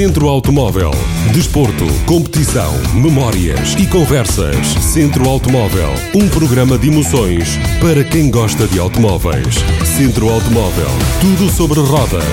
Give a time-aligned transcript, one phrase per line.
[0.00, 0.92] Centro Automóvel.
[1.30, 4.66] Desporto, competição, memórias e conversas.
[4.66, 5.90] Centro Automóvel.
[6.14, 9.56] Um programa de emoções para quem gosta de automóveis.
[9.84, 10.88] Centro Automóvel.
[11.20, 12.24] Tudo sobre rodas.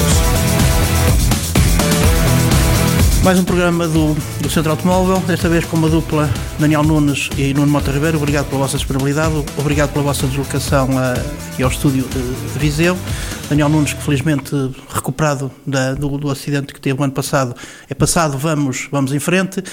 [3.21, 6.29] Mais um programa do, do Centro Automóvel, desta vez com uma dupla
[6.59, 8.17] Daniel Nunes e Nuno Mota Ribeiro.
[8.17, 10.89] Obrigado pela vossa disponibilidade, obrigado pela vossa deslocação
[11.51, 12.97] aqui ao estúdio de Viseu.
[13.47, 14.51] Daniel Nunes, que felizmente
[14.89, 17.55] recuperado da, do, do, acidente que teve o ano passado,
[17.87, 19.63] é passado, vamos, vamos em frente.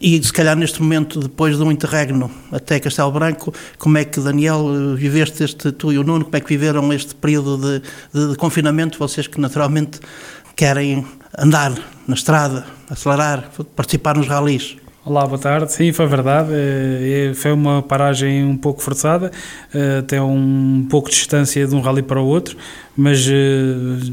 [0.00, 4.18] E se calhar neste momento, depois de um interregno até Castelo Branco, como é que,
[4.18, 7.82] Daniel, viveste este, tu e o Nuno, como é que viveram este período de,
[8.14, 10.00] de, de confinamento, vocês que naturalmente
[10.56, 11.06] querem
[11.38, 11.74] andar
[12.08, 14.78] na estrada, acelerar, participar nos ralis.
[15.02, 15.72] Olá, boa tarde.
[15.72, 16.50] Sim, foi verdade.
[16.52, 19.32] Eh, foi uma paragem um pouco forçada,
[19.74, 22.54] eh, até um pouco de distância de um rally para o outro,
[22.94, 23.32] mas eh,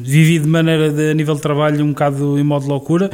[0.02, 3.10] vivi de maneira, de, a nível de trabalho, um bocado em modo loucura,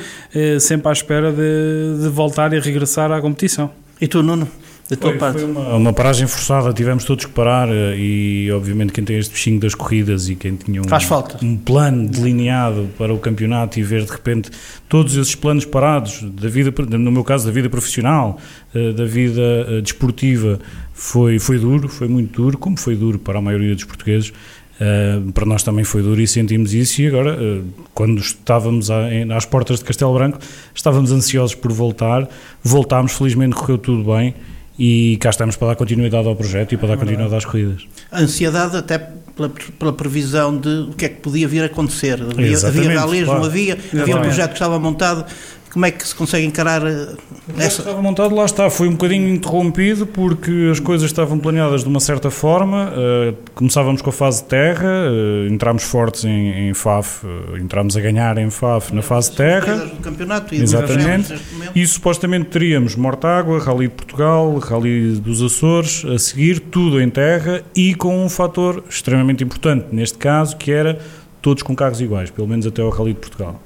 [0.59, 3.71] sempre à espera de, de voltar e regressar à competição.
[3.99, 4.48] E tu, Nuno?
[4.96, 5.40] Da tua foi, parte?
[5.41, 9.34] Foi uma, uma, paragem forçada, tivemos todos que parar eh, e obviamente quem tem este
[9.34, 14.05] bichinho das corridas e quem tinha um, um plano delineado para o campeonato e ver
[14.05, 14.52] de repente
[14.88, 18.40] todos esses planos parados, da vida, no meu caso da vida profissional,
[18.74, 20.60] eh, da vida eh, desportiva,
[20.94, 24.32] foi, foi duro, foi muito duro, como foi duro para a maioria dos portugueses.
[24.74, 29.14] Uh, para nós também foi duro e sentimos isso e agora, uh, quando estávamos a,
[29.14, 30.40] em, às portas de Castelo Branco,
[30.74, 32.27] estávamos ansiosos por voltar,
[32.64, 34.34] voltámos, felizmente correu tudo bem
[34.77, 37.85] e cá estamos para dar continuidade ao projeto e para dar continuidade às corridas.
[38.12, 38.98] A ansiedade até
[39.35, 42.20] pela, pela previsão de o que é que podia vir a acontecer.
[42.21, 43.40] Havia, havia rallies, claro.
[43.40, 45.26] não havia, havia um projeto que estava montado
[45.74, 47.16] como é que se consegue encarar eh,
[47.57, 47.82] essa?
[47.82, 51.99] Estava montado, lá está, foi um bocadinho interrompido porque as coisas estavam planeadas de uma
[51.99, 52.91] certa forma.
[52.91, 57.98] Uh, começávamos com a fase de terra, uh, entramos fortes em, em FAF, uh, entramos
[57.98, 59.77] a ganhar em FAF na fase de terra.
[59.77, 61.34] Do campeonato e Exatamente.
[61.74, 67.64] E supostamente teríamos Mortágua, Rally de Portugal, Rally dos Açores, a seguir, tudo em terra
[67.76, 71.00] e com um fator extremamente importante neste caso, que era
[71.42, 73.59] todos com carros iguais, pelo menos até ao Rally de Portugal.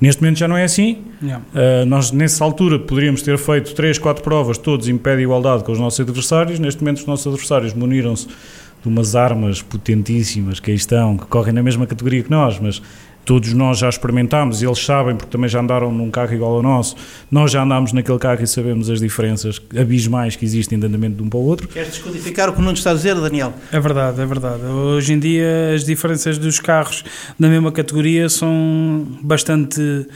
[0.00, 0.98] Neste momento já não é assim.
[1.22, 1.44] Yeah.
[1.54, 5.64] Uh, nós, nessa altura, poderíamos ter feito 3, 4 provas, todos em pé de igualdade
[5.64, 6.58] com os nossos adversários.
[6.58, 11.54] Neste momento, os nossos adversários muniram-se de umas armas potentíssimas que aí estão, que correm
[11.54, 12.82] na mesma categoria que nós, mas
[13.26, 16.96] todos nós já experimentámos, eles sabem porque também já andaram num carro igual ao nosso,
[17.30, 21.22] nós já andámos naquele carro e sabemos as diferenças abismais que existem de andamento de
[21.24, 21.66] um para o outro.
[21.66, 23.52] Queres descodificar o que não está a dizer, Daniel?
[23.72, 24.62] É verdade, é verdade.
[24.62, 27.04] Hoje em dia as diferenças dos carros
[27.36, 30.06] na mesma categoria são bastante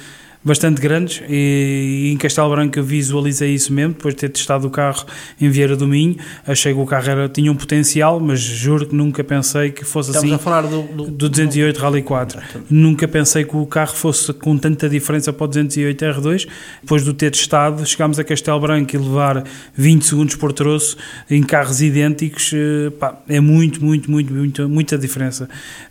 [0.43, 4.71] bastante grandes e, em Castelo Branco eu visualizei isso mesmo, depois de ter testado o
[4.71, 5.05] carro
[5.41, 8.95] em Vieira do Minho, achei que o carro era, tinha um potencial, mas juro que
[8.95, 10.35] nunca pensei que fosse Estamos assim.
[10.35, 11.83] Estamos a falar do, do, do 208 do...
[11.83, 12.41] Rally 4.
[12.71, 16.49] Nunca pensei que o carro fosse com tanta diferença para o 208 R2.
[16.83, 20.97] Depois de ter testado, chegámos a Castelo Branco e levar 20 segundos por troço
[21.31, 25.49] em carros idênticos, eh, pá, é muito, muito, muito, muito, muita diferença.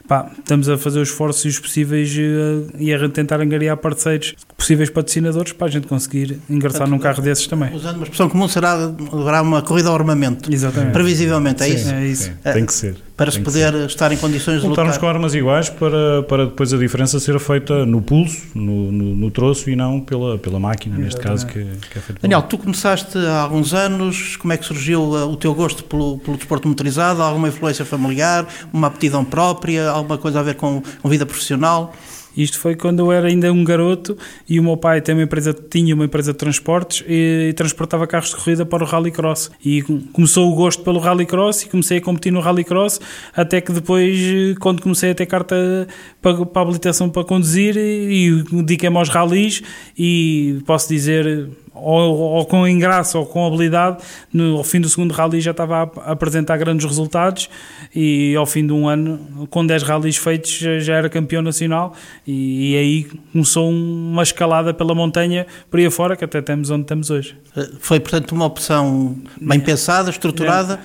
[0.08, 5.54] Pá, estamos a fazer os esforços possíveis eh, e a tentar angariar parceiros possíveis patrocinadores
[5.54, 7.74] para a gente conseguir ingressar Portanto, num carro desses também.
[7.74, 10.54] Usando uma expressão comum, será haverá uma corrida ao armamento.
[10.54, 10.92] Exatamente.
[10.92, 11.94] Previsivelmente, é sim, isso?
[11.94, 12.24] É isso.
[12.24, 12.98] Sim, tem que ser.
[13.16, 13.86] Para se poder ser.
[13.86, 17.86] estar em condições de Voltarmos com armas iguais para, para depois a diferença ser feita
[17.86, 21.98] no pulso, no, no, no troço e não pela, pela máquina, neste caso, que, que
[21.98, 25.54] é feito Daniel, tu começaste há alguns anos, como é que surgiu uh, o teu
[25.54, 27.22] gosto pelo, pelo desporto motorizado?
[27.22, 28.48] Alguma influência familiar?
[28.72, 29.90] Uma aptidão própria?
[29.90, 31.94] Alguma coisa a ver com, com vida profissional?
[32.42, 34.18] Isto foi quando eu era ainda um garoto
[34.48, 38.08] e o meu pai tem uma empresa, tinha uma empresa de transportes e, e transportava
[38.08, 39.52] carros de corrida para o Rallycross.
[39.64, 39.82] E
[40.14, 43.02] começou o gosto pelo Rallycross e comecei a competir no Rallycross,
[43.36, 44.18] até que depois,
[44.60, 45.88] quando comecei a ter carta
[46.22, 49.62] para, para habilitação para conduzir, e, e dediquei-me aos rallies
[49.98, 51.50] e posso dizer
[51.82, 53.98] ou, ou, com engraço ou com habilidade,
[54.32, 57.50] no, ao fim do segundo rally já estava a, apresentar grandes resultados
[57.96, 61.94] e ao fim de um ano, com 10 rallies feitos, já, era campeão nacional
[62.26, 66.84] e, e, aí começou uma escalada pela montanha por aí afora, que até temos onde
[66.84, 67.36] estamos hoje.
[67.80, 70.80] Foi, portanto, uma opção bem pensada, estruturada.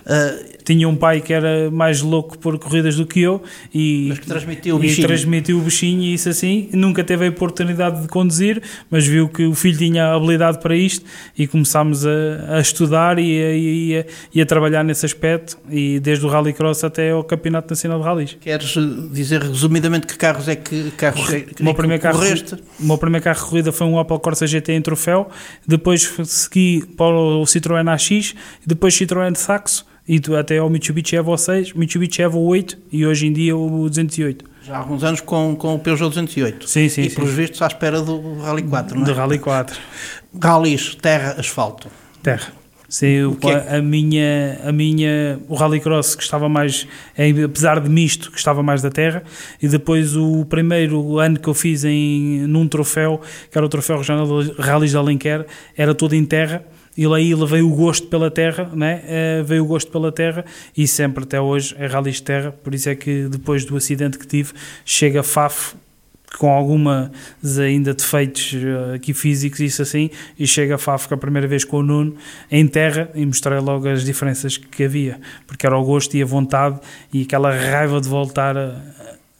[0.00, 3.42] Uh, tinha um pai que era mais louco por corridas do que eu
[3.72, 5.04] e, mas que transmitiu o bichinho.
[5.04, 9.28] E transmitiu o bichinho e isso assim, nunca teve a oportunidade de conduzir, mas viu
[9.28, 11.04] que o filho tinha habilidade para isto
[11.36, 14.04] e começámos a, a estudar e a, e, a,
[14.34, 18.36] e a, trabalhar nesse aspecto e desde o Rallycross até ao Campeonato Nacional de Rallys.
[18.40, 18.74] Queres
[19.12, 22.20] dizer resumidamente que carros é que carros é que, o meu primeiro carro,
[22.78, 25.28] o meu primeiro carro de corrida foi um Opel Corsa GT em troféu,
[25.66, 28.34] depois segui para o Citroën AX,
[28.66, 33.32] depois Citroën Saxo e até ao Mitsubishi Evo 6, Mitsubishi Evo 8 e hoje em
[33.32, 34.44] dia o 208.
[34.66, 36.68] Já há alguns anos com, com o Peugeot 208.
[36.68, 37.16] Sim, sim, E sim.
[37.16, 39.06] pelos vistos à espera do Rally 4, não é?
[39.06, 39.78] Do Rally 4.
[40.42, 41.88] Rallys, terra, asfalto.
[42.22, 42.52] Terra.
[42.88, 47.88] Sim, o, é- a minha, a minha, o Rallycross que estava mais, em- apesar de
[47.88, 49.22] misto, que estava mais da terra,
[49.62, 53.20] e depois o primeiro ano que eu fiz em, num troféu,
[53.50, 54.26] que era o troféu regional
[54.58, 56.64] Rallys de Alenquer, era todo em terra,
[57.00, 59.02] e lá aí levei o gosto pela terra, né?
[59.06, 60.44] Eh, veio o gosto pela terra,
[60.76, 64.18] e sempre até hoje é Rallys de terra, por isso é que depois do acidente
[64.18, 64.52] que tive,
[64.84, 65.74] chega FAF
[66.38, 67.10] com algumas
[67.58, 71.78] ainda defeitos eh, aqui físicos, isso assim, e chega a Fafo a primeira vez com
[71.78, 72.14] o Nuno
[72.50, 76.26] em terra e mostrei logo as diferenças que havia, porque era o gosto e a
[76.26, 76.78] vontade
[77.12, 78.76] e aquela raiva de voltar a-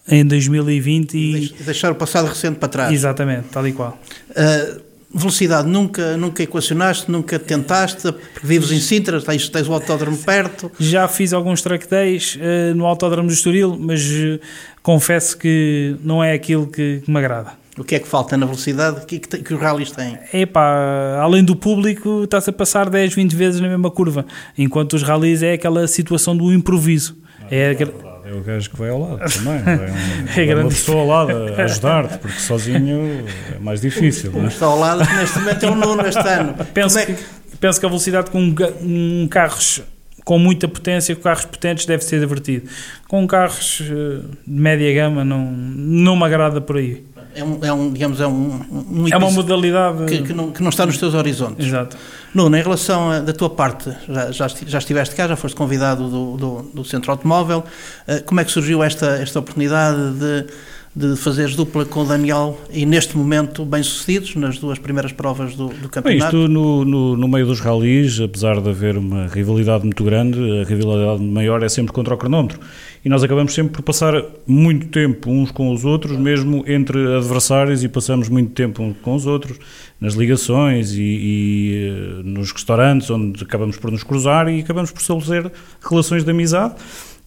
[0.08, 2.92] em 2020 e Deix- Deixar o passado recente para trás.
[2.92, 3.96] exatamente, tal e qual.
[4.30, 4.80] Uh,
[5.12, 10.70] velocidade, nunca, nunca equacionaste, nunca tentaste, porque vives em Sintra, tens, tens o autódromo perto.
[10.78, 14.38] Já fiz alguns track days eh, no Autódromo do Estoril, mas eh,
[14.82, 17.58] confesso que não é aquilo que, que me agrada.
[17.78, 20.18] O que é que falta na velocidade que, que, te- que os rallies têm?
[20.34, 24.26] Epá, além do público, está-se a passar 10, 20 vezes na mesma curva,
[24.58, 27.16] enquanto os rallies é aquela situação do improviso.
[27.50, 27.92] É, aquele-
[28.30, 29.58] É o gajo que vai ao lado também.
[29.62, 33.24] Vai, um, vai grande uma pessoa ao lado a ajudar-te, porque sozinho
[33.54, 34.30] é mais difícil.
[34.32, 34.46] Não é?
[34.48, 36.54] Está ao lado, que neste momento é o Nuno este ano.
[36.72, 37.16] penso, é que,
[37.58, 39.82] penso que a velocidade com ga- um carros
[40.24, 42.68] com muita potência, com carros potentes, deve ser divertido.
[43.08, 47.04] Com carros eh, de média gama, não, não me agrada por aí.
[47.34, 50.04] É um, é um, digamos, é um, um É uma modalidade.
[50.06, 51.66] que, que não, que não está nos teus horizontes.
[51.66, 51.96] Exato.
[52.34, 56.08] Nuno, em relação a, da tua parte, já, já, já estiveste cá, já foste convidado
[56.08, 57.64] do, do, do Centro Automóvel,
[58.06, 60.46] eh, como é que surgiu esta, esta oportunidade de,
[60.94, 65.68] de fazeres dupla com o Daniel e neste momento bem-sucedidos nas duas primeiras provas do,
[65.68, 66.36] do Bem, campeonato?
[66.36, 70.64] isto no, no, no meio dos ralis, apesar de haver uma rivalidade muito grande, a
[70.64, 72.58] rivalidade maior é sempre contra o cronómetro.
[73.02, 74.12] E nós acabamos sempre por passar
[74.46, 79.14] muito tempo uns com os outros, mesmo entre adversários, e passamos muito tempo uns com
[79.14, 79.58] os outros,
[79.98, 85.00] nas ligações e, e, eh, nos restaurantes, onde acabamos por nos cruzar e acabamos por
[85.00, 85.50] estabelecer
[85.82, 86.74] relações de amizade.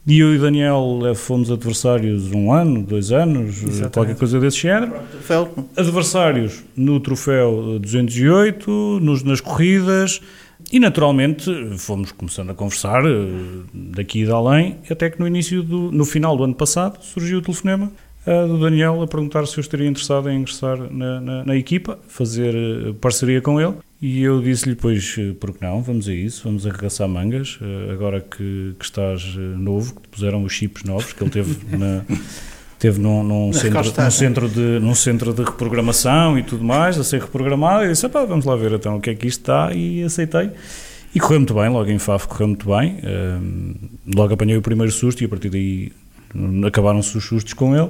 [0.05, 3.93] E eu e Daniel eh, fomos adversários um ano, dois anos, eh, Exatamente.
[3.93, 4.93] qualquer coisa desse género
[5.75, 10.21] adversários no troféu 208, nos, nas corridas
[10.73, 13.27] e naturalmente fomos começando a conversar eh,
[13.71, 17.37] daqui e de além, até que no início do, no final do ano passado surgiu
[17.37, 17.91] o telefonema
[18.25, 21.99] eh, do Daniel a perguntar se eu estaria interessado em ingressar na, na, na equipa,
[22.07, 23.75] fazer eh, parceria com ele.
[24.01, 27.57] E eu disse-lhe, pois, por que não, vamos a isso, vamos arregaçar mangas,
[27.89, 32.03] agora que, que estás novo, que te puseram os chips novos, que ele teve na...
[32.83, 37.03] Teve num, num centro, num, centro de, num centro de reprogramação e tudo mais, a
[37.06, 39.71] ser reprogramado, e disse, "Epá, vamos lá ver então o que é que isto está,
[39.74, 40.51] e aceitei.
[41.15, 43.75] E correu muito bem, logo em FAF correu muito bem, Ahm,
[44.13, 45.94] logo apanhei o primeiro susto e a partir daí
[46.35, 47.89] hum, acabaram-se os sustos com ele,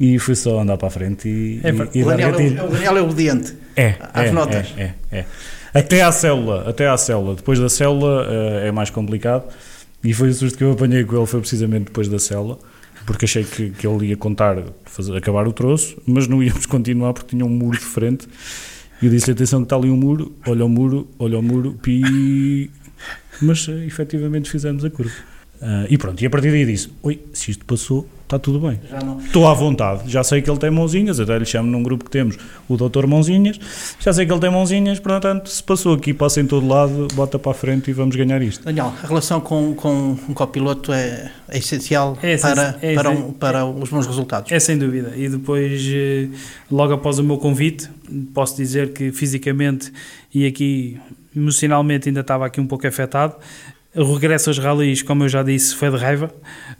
[0.00, 2.62] e foi só andar para a frente e, É, e, e o, dar Daniel é,
[2.62, 3.54] o- o Daniel é obediente.
[3.76, 4.72] É, às é, notas.
[4.78, 5.24] É, é, é.
[5.74, 7.34] Até à célula, até à célula.
[7.34, 9.44] Depois da célula eh, é mais complicado.
[10.02, 12.58] E foi o susto que eu apanhei com ele, foi precisamente depois da célula,
[13.06, 17.14] porque achei que, que ele ia contar, fazer, acabar o troço, mas não íamos continuar
[17.14, 18.28] porque tinha um muro de frente.
[19.00, 21.74] E eu disse-lhe: atenção, que está ali um muro, olha o muro, olha o muro,
[21.80, 22.70] pi.
[23.40, 25.35] Mas eh, efetivamente fizemos a curva.
[25.60, 28.78] Ah, e pronto, e a partir daí disse: Oi, se isto passou, está tudo bem.
[29.24, 32.10] Estou à vontade, já sei que ele tem mãozinhas, até lhe chamo num grupo que
[32.10, 32.36] temos
[32.68, 33.58] o Doutor Mãozinhas,
[34.00, 37.38] já sei que ele tem mãozinhas, portanto, se passou aqui, passa em todo lado, bota
[37.38, 38.64] para a frente e vamos ganhar isto.
[38.64, 43.32] Daniel, a relação com, com um copiloto é, é essencial É para, é para, um-
[43.32, 44.50] para os bons resultados.
[44.52, 45.12] É sem dúvida.
[45.16, 46.28] E depois, eh,
[46.70, 47.88] logo após o meu convite,
[48.34, 49.92] posso dizer que fisicamente
[50.34, 50.98] e aqui
[51.34, 53.36] emocionalmente ainda estava aqui um pouco afetado.
[53.96, 56.30] O regresso aos ralis, como eu já disse, foi de raiva,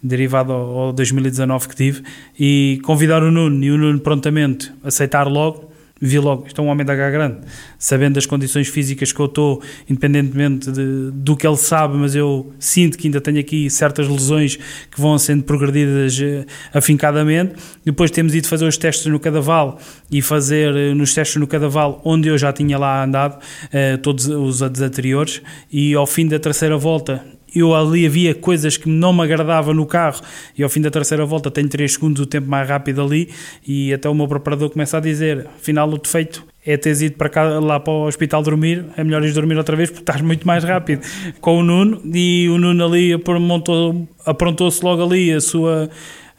[0.02, 2.02] derivado ao, ao 2019 que tive,
[2.38, 6.68] e convidar o Nuno e o Nuno prontamente aceitar logo, vi logo, isto é um
[6.68, 7.38] homem da H grande,
[7.78, 12.52] sabendo das condições físicas que eu estou, independentemente de- do que ele sabe, mas eu
[12.58, 17.54] sinto que ainda tenho aqui certas lesões que vão sendo progredidas eh, afincadamente.
[17.84, 19.78] Depois temos ido fazer os testes no Cadaval
[20.10, 23.38] e fazer eh, nos testes no Cadaval, onde eu já tinha lá andado,
[23.72, 25.40] eh, todos os anos anteriores,
[25.72, 27.24] e ao fim da terceira volta
[27.54, 30.20] eu ali havia coisas que não me agradavam no carro
[30.56, 33.28] e ao fim da terceira volta tenho 3 segundos o tempo mais rápido ali
[33.66, 37.28] e até o meu preparador começa a dizer afinal o defeito é teres ido para
[37.28, 40.44] cá, lá para o hospital dormir, é melhor ires dormir outra vez porque estás muito
[40.44, 41.00] mais rápido.
[41.40, 45.88] Com o Nuno e o Nuno ali aprontou- aprontou-se logo ali a sua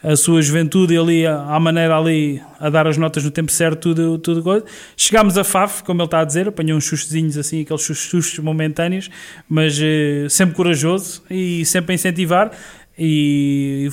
[0.08, 4.18] a sua juventude ali, à maneira ali, a dar as notas no tempo certo, tudo,
[4.18, 4.66] tudo coisa.
[4.96, 9.10] Chegámos a Faf, como ele está a dizer, apanhou uns chustezinhos assim, aqueles sustos momentâneos,
[9.50, 12.52] mas uh, sempre corajoso e sempre a incentivar
[12.98, 13.90] e,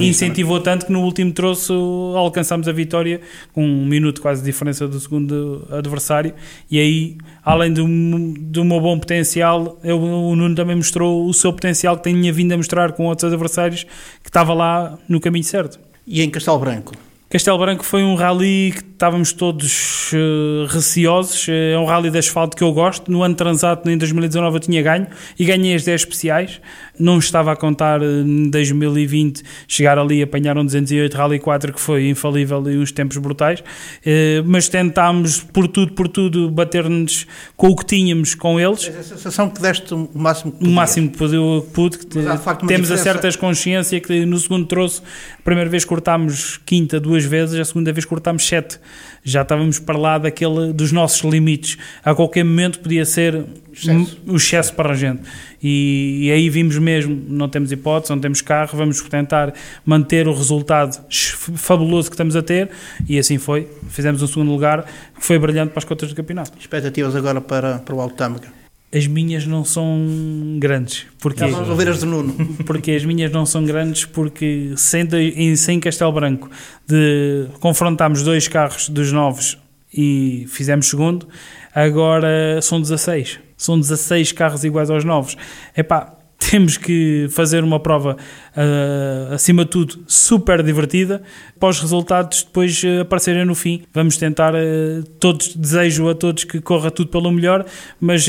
[0.00, 3.22] e incentivou tanto que no último troço alcançámos a vitória
[3.54, 6.34] com um minuto quase de diferença do segundo adversário
[6.70, 11.52] e aí, além do, do meu bom potencial, eu, o Nuno também mostrou o seu
[11.52, 13.84] potencial que tinha vindo a mostrar com outros adversários
[14.22, 15.78] que estava lá no caminho certo.
[16.06, 16.94] E em Castelo Branco?
[17.32, 21.46] Castelo Branco foi um rally que estávamos todos uh, receosos.
[21.48, 23.10] É um rally de asfalto que eu gosto.
[23.10, 25.06] No ano transato, em 2019, eu tinha ganho
[25.38, 26.60] e ganhei as 10 especiais.
[27.02, 31.72] Não estava a contar eh, em 2020 chegar ali e apanhar um 208 Rally 4
[31.72, 33.60] que foi infalível e uns tempos brutais.
[33.60, 38.88] Uh, mas tentámos, por tudo, por tudo, bater-nos com o que tínhamos com eles.
[38.88, 40.70] É a sensação que deste o máximo que pude.
[40.70, 41.98] O máximo que pude.
[41.98, 45.02] Que temos a certas consciência que no segundo troço,
[45.38, 48.78] a primeira vez cortámos quinta duas duas vezes, a segunda vez cortámos sete.
[49.22, 51.78] Já estávamos para lá daquele, dos nossos limites.
[52.04, 54.18] A qualquer momento podia ser excesso.
[54.26, 55.22] o excesso para a gente.
[55.62, 60.34] E, e, aí vimos mesmo, não temos hipótese, não temos carro, vamos tentar manter o
[60.34, 62.70] resultado fabuloso que estamos a ter.
[63.08, 63.68] E assim foi.
[63.88, 64.84] Fizemos um segundo lugar,
[65.18, 66.52] que foi brilhante para as contas do campeonato.
[66.58, 68.62] Expectativas agora para, para o Alto Tâmega?
[68.94, 71.06] as minhas não são grandes.
[71.18, 72.34] Porque, vamos ouvir as do Nuno.
[72.66, 76.50] Porque as minhas não são grandes porque sem, em, sem Castelo Branco
[76.86, 79.58] de, confrontámos dois carros dos novos
[79.94, 81.26] e fizemos segundo,
[81.74, 83.40] agora são 16.
[83.56, 85.36] São 16 carros iguais aos novos.
[85.76, 86.18] Epá,
[86.50, 88.16] temos que fazer uma prova,
[88.56, 91.22] uh, acima de tudo, super divertida,
[91.58, 93.82] para os resultados depois uh, aparecerem no fim.
[93.92, 97.64] Vamos tentar, uh, todos, desejo a todos que corra tudo pelo melhor,
[98.00, 98.26] mas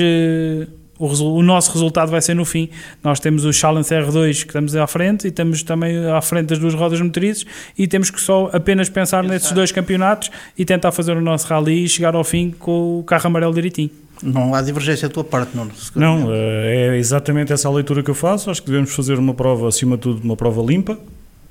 [0.98, 2.70] o, o, nosso resultado vai ser no fim.
[3.04, 6.60] Nós temos o Challenge R2 que estamos à frente e estamos também à frente das
[6.60, 7.46] duas rodas motrizes
[7.78, 11.86] e temos que só apenas pensar nesses dois campeonatos e tentar fazer o nosso rally
[11.86, 13.90] e chegar ao fim com o carro amarelo direitinho.
[14.22, 15.68] Não há divergência da tua parte, não?
[15.96, 18.50] Não, eh, é exatamente essa a leitura que eu faço.
[18.50, 20.98] Acho que devemos fazer uma prova, acima de tudo, uma prova limpa.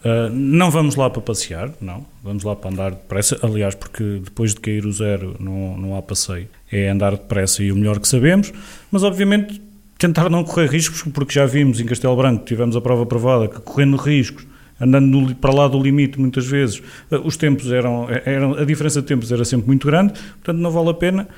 [0.04, 2.04] Uh, não vamos lá para passear, não.
[2.22, 3.38] Vamos lá para andar depressa.
[3.42, 6.48] Aliás, porque depois de cair o zero não, não há passeio.
[6.70, 8.52] É andar depressa e o melhor que sabemos.
[8.90, 9.62] Mas, obviamente,
[9.96, 13.60] tentar não correr riscos, porque já vimos em Castelo Branco, tivemos a prova provada, que
[13.60, 14.44] correndo riscos,
[14.80, 18.54] andando para lá do limite muitas vezes, uh, os tempos eram, eram.
[18.54, 20.14] A diferença de tempos era sempre muito grande.
[20.14, 21.28] Portanto, não vale a pena.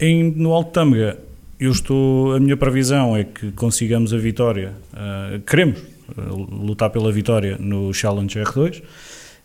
[0.00, 1.18] Em, no Alto Tâmega,
[1.60, 7.56] eu estou, a minha previsão é que consigamos a vitória, uh, queremos lutar pela vitória
[7.58, 8.82] no Challenge R2,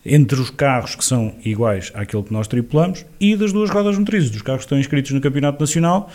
[0.05, 4.29] entre os carros que são iguais àquele que nós tripulamos e das duas rodas motrizes,
[4.29, 6.09] dos carros que estão inscritos no Campeonato Nacional,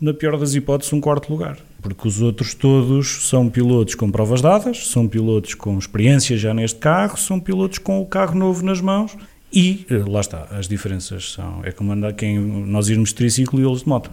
[0.00, 1.58] na pior das hipóteses, um quarto lugar.
[1.82, 6.78] Porque os outros todos são pilotos com provas dadas, são pilotos com experiência já neste
[6.78, 9.16] carro, são pilotos com o carro novo nas mãos
[9.52, 11.60] e eh, lá está, as diferenças são.
[11.64, 14.10] É como andar quem nós irmos de triciclo e eles de moto.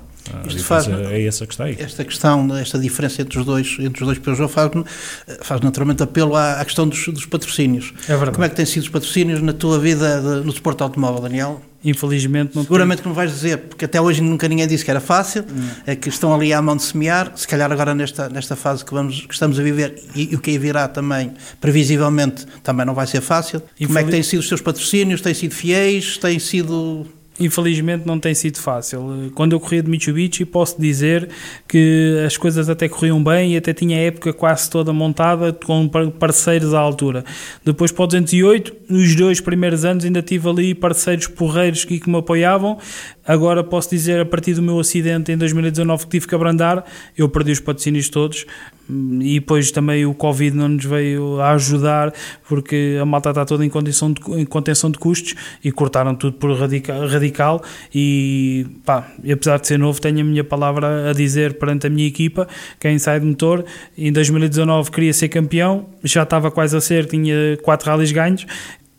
[0.47, 1.75] Isto faz, é essa que está aí.
[1.79, 4.71] Esta questão, esta diferença entre os dois, entre os dois Peugeot faz,
[5.41, 7.93] faz naturalmente apelo à, à questão dos, dos, patrocínios.
[8.05, 8.31] É verdade.
[8.31, 11.61] Como é que têm sido os patrocínios na tua vida de, no desporto automóvel, Daniel?
[11.83, 14.99] Infelizmente não Seguramente que não vais dizer, porque até hoje nunca ninguém disse que era
[14.99, 15.67] fácil, hum.
[15.85, 18.91] é que estão ali à mão de semear, se calhar agora nesta, nesta fase que,
[18.91, 22.95] vamos, que estamos a viver e, e o que aí virá também, previsivelmente, também não
[22.95, 23.61] vai ser fácil.
[23.75, 23.87] Infeliz...
[23.87, 25.21] Como é que têm sido os teus patrocínios?
[25.21, 26.17] Têm sido fiéis?
[26.17, 27.05] Têm sido
[27.39, 29.31] infelizmente não tem sido fácil.
[29.35, 31.29] Quando eu corria de Mitsubishi, posso dizer
[31.67, 35.87] que as coisas até corriam bem e até tinha a época quase toda montada com
[36.19, 37.25] parceiros à altura.
[37.63, 42.09] Depois para o 208, nos dois primeiros anos ainda tive ali parceiros porreiros que, que
[42.09, 42.77] me apoiavam.
[43.27, 46.85] Agora posso dizer, a partir do meu acidente em 2019 que tive que abrandar,
[47.17, 48.45] eu perdi os patrocínios todos
[48.87, 52.13] e depois também o Covid não nos veio a ajudar
[52.47, 56.37] porque a malta está toda em, condição de, em contenção de custos e cortaram tudo
[56.37, 57.63] por radical, radical.
[57.93, 62.07] E pá, apesar de ser novo tenho a minha palavra a dizer perante a minha
[62.07, 62.47] equipa,
[62.79, 63.65] quem sai de motor.
[63.97, 68.45] Em 2019 queria ser campeão já estava quase a ser, tinha quatro rallies ganhos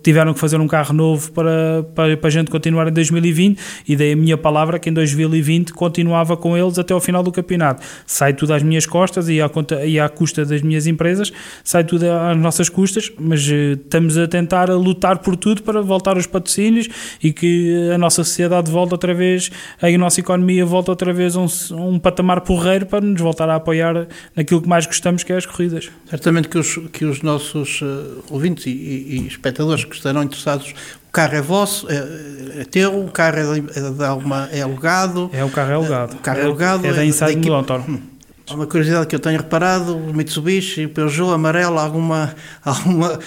[0.06, 3.58] tiveram que fazer um carro novo para, para, para a gente continuar em 2020
[3.88, 7.32] e dei a minha palavra que em 2020 continuava com eles até ao final do
[7.32, 7.82] campeonato.
[8.06, 11.32] Sai tudo às minhas costas e à, conta, e à custa das minhas empresas,
[11.64, 15.82] sai tudo às nossas custas, mas uh, estamos a tentar a lutar por tudo para
[15.82, 16.88] voltar aos patrocínios
[17.20, 19.50] e que a nossa sociedade volte outra vez,
[19.82, 23.56] a nossa economia volte outra vez a um, um patamar porreiro para nos voltar a
[23.56, 25.90] apoiar naquilo que mais gostamos, que é as corridas.
[26.08, 30.74] Certamente que os, que os nossos uh, ouvintes e, e, e espectadores que estarão interessados.
[31.08, 35.30] O carro é vosso, é, é teu, o carro é, é, de alguma, é alugado.
[35.32, 36.16] É, o carro é alugado.
[36.16, 36.86] O carro é alugado.
[36.86, 37.80] É, da Inside é Motor.
[37.88, 38.00] Hum.
[38.48, 42.32] Uma curiosidade que eu tenho reparado, o Mitsubishi, o Peugeot amarelo, alguma,
[42.64, 43.18] alguma,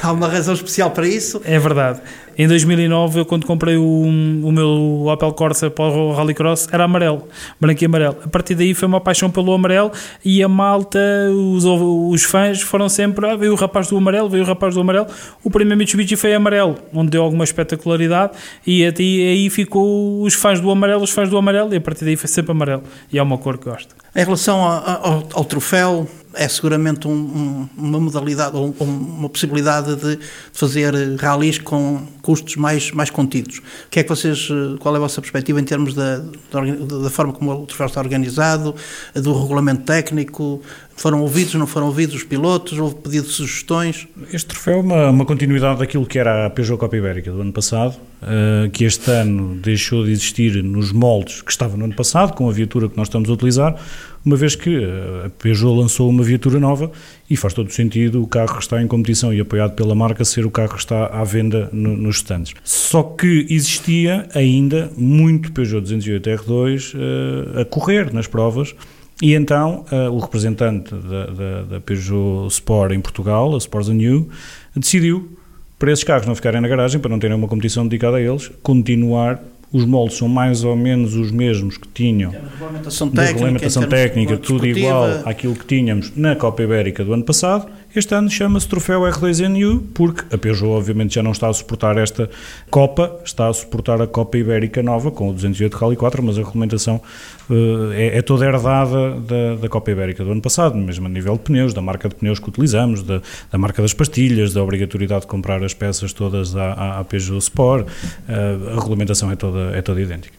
[0.00, 1.40] há uma razão especial para isso.
[1.44, 2.00] É verdade.
[2.36, 7.28] Em 2009, eu quando comprei o, o meu Opel Corsa para o Rallycross, era amarelo,
[7.60, 8.16] branco e amarelo.
[8.24, 9.90] A partir daí foi uma paixão pelo amarelo
[10.24, 10.98] e a malta,
[11.32, 14.80] os, os fãs foram sempre, ah, veio o rapaz do amarelo, veio o rapaz do
[14.80, 15.06] amarelo.
[15.44, 18.32] O primeiro Mitsubishi foi amarelo, onde deu alguma espetacularidade
[18.66, 22.16] e aí ficou os fãs do amarelo, os fãs do amarelo e a partir daí
[22.16, 22.82] foi sempre amarelo.
[23.12, 23.94] E é uma cor que gosto.
[24.14, 29.96] Em relação ao, ao troféu, é seguramente um, um, uma modalidade ou um, uma possibilidade
[29.96, 30.18] de
[30.52, 33.60] fazer ralis com custos mais, mais contidos.
[33.90, 36.60] Que é que vocês, qual é a vossa perspectiva em termos da, da,
[37.02, 38.74] da forma como o troféu está organizado,
[39.14, 40.62] do regulamento técnico?
[41.00, 42.78] Foram ouvidos, não foram ouvidos os pilotos?
[42.78, 44.06] Houve pedido de sugestões?
[44.30, 47.54] Este troféu é uma, uma continuidade daquilo que era a Peugeot Copa Ibérica do ano
[47.54, 52.34] passado, uh, que este ano deixou de existir nos moldes que estava no ano passado,
[52.34, 53.82] com a viatura que nós estamos a utilizar,
[54.22, 56.92] uma vez que eh, a Peugeot lançou uma viatura nova
[57.30, 60.22] e faz todo o sentido o carro que está em competição e apoiado pela marca
[60.26, 62.52] ser o carro que está à venda no, nos stands.
[62.62, 68.74] Só que existia ainda muito Peugeot 208 R2 uh, a correr nas provas
[69.22, 74.28] e então uh, o representante da, da, da, Peugeot Sport em Portugal, a Sports New,
[74.74, 75.36] decidiu
[75.78, 78.50] para esses carros não ficarem na garagem, para não terem uma competição dedicada a eles,
[78.62, 82.32] continuar os moldes são mais ou menos os mesmos que tinham.
[82.32, 87.24] Na regulamentação técnica, regulamentação técnica tudo igual àquilo que tínhamos na Copa Ibérica do ano
[87.24, 91.96] passado este ano chama-se Troféu R2NU, porque a Peugeot obviamente já não está a suportar
[91.96, 92.30] esta
[92.70, 96.42] Copa, está a suportar a Copa Ibérica nova com o 208 Rally 4, mas a
[96.42, 97.00] regulamentação
[97.48, 101.34] uh, é, é, toda herdada da, da, Copa Ibérica do ano passado, mesmo a nível
[101.34, 103.20] de pneus, da marca de pneus que utilizamos, da,
[103.50, 107.86] da marca das pastilhas, da obrigatoriedade de comprar as peças todas à, à Peugeot Sport,
[107.86, 110.38] uh, a regulamentação é toda, é toda idêntica.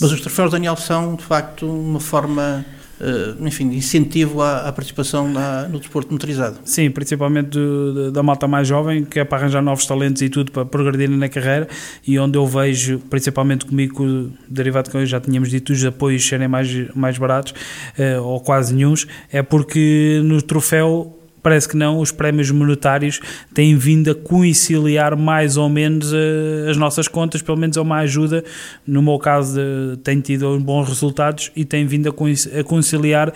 [0.00, 2.64] Mas os troféus, Daniel, são de facto uma forma
[3.00, 6.58] eh, enfim, incentivo à, à participação na, no desporto motorizado.
[6.64, 10.52] Sim, principalmente do, da malta mais jovem, que é para arranjar novos talentos e tudo
[10.52, 11.66] para progredirem na carreira
[12.06, 16.68] e onde eu vejo, principalmente comigo, derivado que já tínhamos dito, os apoios serem mais,
[16.94, 17.52] mais baratos
[17.98, 23.20] uh, ou quase nenhums, é porque no troféu parece que não, os prémios monetários
[23.52, 27.98] têm vindo a conciliar mais ou menos uh, as nossas contas, pelo menos é uma
[27.98, 28.44] ajuda.
[28.86, 29.60] No meu caso,
[30.02, 33.32] tem tido bons resultados e tem vindo a, conciliar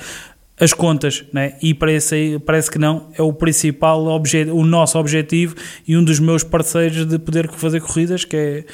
[0.59, 1.55] as contas, né?
[1.61, 4.05] e parece, parece que não, é o principal
[4.53, 8.65] o nosso objetivo e um dos meus parceiros de poder fazer corridas, que é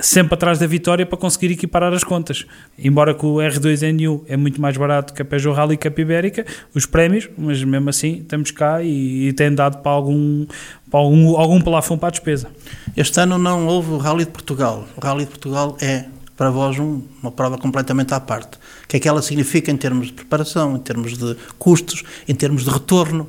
[0.00, 2.46] sempre atrás da vitória para conseguir equiparar as contas.
[2.78, 6.86] Embora que o R2NU é muito mais barato que a Peugeot Rally Cup Ibérica, os
[6.86, 10.46] prémios, mas mesmo assim estamos cá e, e tem dado para algum,
[10.90, 12.48] para algum, algum plafond para a despesa.
[12.96, 14.86] Este ano não houve o Rally de Portugal.
[14.96, 18.56] O Rally de Portugal é para vós um, uma prova completamente à parte.
[18.84, 22.34] O que é que ela significa em termos de preparação, em termos de custos, em
[22.34, 23.28] termos de retorno?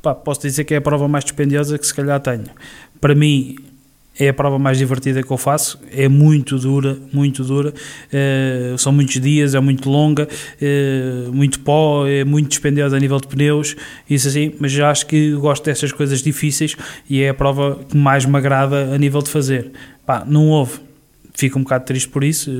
[0.00, 2.44] Pá, posso dizer que é a prova mais dispendiosa que se calhar tenho.
[3.00, 3.56] Para mim,
[4.18, 8.92] é a prova mais divertida que eu faço, é muito dura, muito dura, uh, são
[8.92, 13.74] muitos dias, é muito longa, uh, muito pó, é muito dispendiosa a nível de pneus,
[14.08, 16.76] isso assim, mas já acho que gosto dessas coisas difíceis
[17.08, 19.70] e é a prova que mais me agrada a nível de fazer.
[20.04, 20.80] Pá, não houve,
[21.34, 22.50] fico um bocado triste por isso,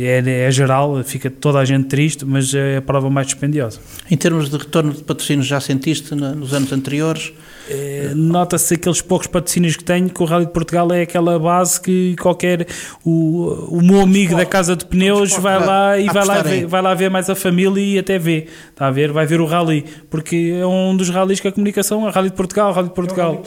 [0.00, 3.80] eh, é, é, geral, fica toda a gente triste, mas é a prova mais dispendiosa.
[4.10, 7.32] Em termos de retorno de patrocínio, já sentiste nos anos anteriores?
[7.68, 11.80] É, Nota-se aqueles poucos patrocínios que tenho que o Rally de Portugal é aquela base
[11.80, 12.66] que qualquer
[13.04, 16.82] o, o meu amigo da casa de pneus vai lá e vai lá, ver, vai
[16.82, 19.84] lá ver mais a família e até vê, está a ver, vai ver o Rally,
[20.10, 22.94] porque é um dos rallies que a comunicação, a Rally de Portugal, o Rally de
[22.94, 23.42] Portugal.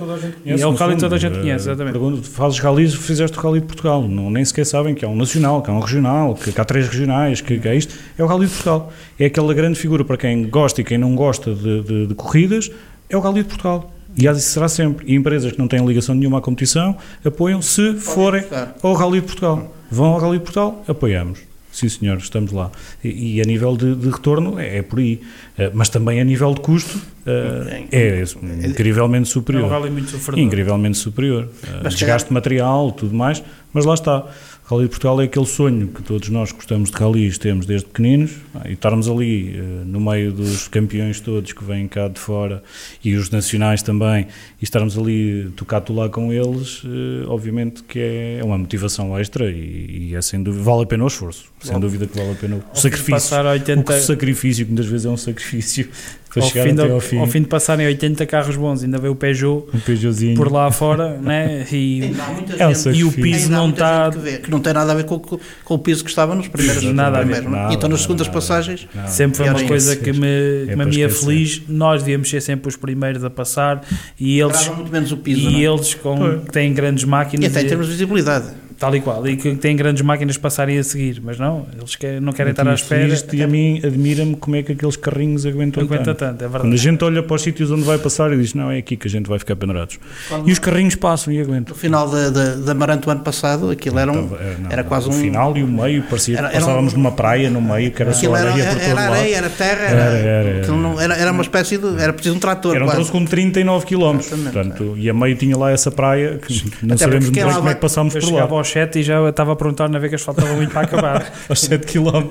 [0.46, 2.30] É o Rally que toda a gente conhece, é o conhece, exatamente.
[2.30, 5.62] Fazes rallies, fizeste o Rally de Portugal, não, nem sequer sabem que é um nacional,
[5.62, 8.28] que é um regional, que, que há três regionais, que, que é isto, é o
[8.28, 8.92] Rally de Portugal.
[9.20, 12.72] É aquela grande figura para quem gosta e quem não gosta de, de, de corridas,
[13.10, 13.92] é o Rally de Portugal.
[14.18, 15.06] E assim será sempre.
[15.08, 18.44] E empresas que não têm ligação nenhuma à competição apoiam se forem
[18.82, 19.76] ao Rally de Portugal.
[19.92, 21.40] Vão ao Rally de Portugal, apoiamos.
[21.78, 22.72] Sim, senhor, estamos lá.
[23.04, 25.22] E, e a nível de, de retorno é, é, por aí.
[25.60, 29.66] Uh, mas também a nível de custo uh, é, é incrivelmente superior.
[29.66, 30.44] É um rally muito sofredor.
[30.44, 31.48] Incrivelmente superior.
[31.64, 33.44] Uh, desgaste de material, tudo mais.
[33.72, 34.26] Mas lá está.
[34.70, 38.32] Rally de Portugal é aquele sonho que todos nós gostamos de rallies, temos desde pequeninos,
[38.66, 42.62] e estarmos ali uh, no meio dos campeões todos que vêm cá de fora
[43.02, 44.28] e os nacionais também,
[44.62, 49.50] e estarmos ali tocado lá com eles, uh, obviamente que é, é, uma motivação extra
[49.50, 52.36] e, e, é sem dúvida, vale a pena o esforço, sem dúvida que vale a
[52.36, 53.38] pena o sacrifício.
[53.52, 53.94] 80...
[53.94, 55.90] O sacrifício, que muitas vezes é um sacrifício,
[56.34, 57.18] Para ao, fim de, ao fim.
[57.20, 60.36] ao fim de passarem 80 carros bons, ainda vê o Peugeot Um Peugeotzinho.
[60.36, 61.66] por lá fora, né?
[61.72, 62.12] E,
[62.60, 64.12] É gente- e o piso não está.
[64.12, 66.48] que, que não tem nada a ver com, com- com o piso que estava nos
[66.48, 67.26] primeiros Nada a ver.
[67.26, 67.62] primeiros, não é?
[67.64, 68.40] Nada, Então nas nada, segundas nada.
[68.40, 69.08] passagens Não.
[69.08, 71.26] Sempre foi uma coisa que me, É que me para havia esquecer.
[71.26, 71.62] feliz.
[71.68, 73.84] Nós devíamos ser sempre os primeiros a passar
[74.20, 75.40] e eles, parava muito menos o piso.
[75.42, 75.62] e não é?
[75.74, 78.48] eles com, têm grandes E máquinas, até em e- termos de visibilidade.
[78.80, 82.20] Tal e qual, e que têm grandes máquinas passarem a seguir, mas não, eles querem-
[82.20, 83.08] não querem estar à espera.
[83.08, 86.18] Isto, e a mim admira-me como é que aqueles carrinhos aguentam Aguenta tanto.
[86.20, 86.78] tanto, é Quando a verdade.
[86.78, 89.12] gente olha para os sítios onde vai passar e diz, não, é aqui que a
[89.12, 90.00] gente vai ficar pendurados.
[90.46, 91.74] E os carrinhos passam e aguentam.
[91.74, 94.82] No final da, da, da o ano passado, aquilo era, um, Estava- era, não, era
[94.84, 95.14] não, quase o um.
[95.14, 98.02] final e o meio, parecia Era- que era um- passávamos numa praia no meio, que
[98.02, 99.14] era só Aquilo era, areia por todo era lado.
[99.14, 102.00] areia, era terra, era, Era, era, não- era, era uma espécie de.
[102.02, 102.76] Era preciso um trator.
[102.76, 102.98] Era um quase.
[102.98, 104.18] troço com 39 km.
[104.44, 107.70] Portanto, e a meio tinha lá essa praia que não Até sabemos muito bem como
[107.70, 108.48] é que passámos por lá.
[108.68, 111.32] Ao 7 e já estava a perguntar na vez que faltava muito para acabar.
[111.50, 112.28] Aos 7 km.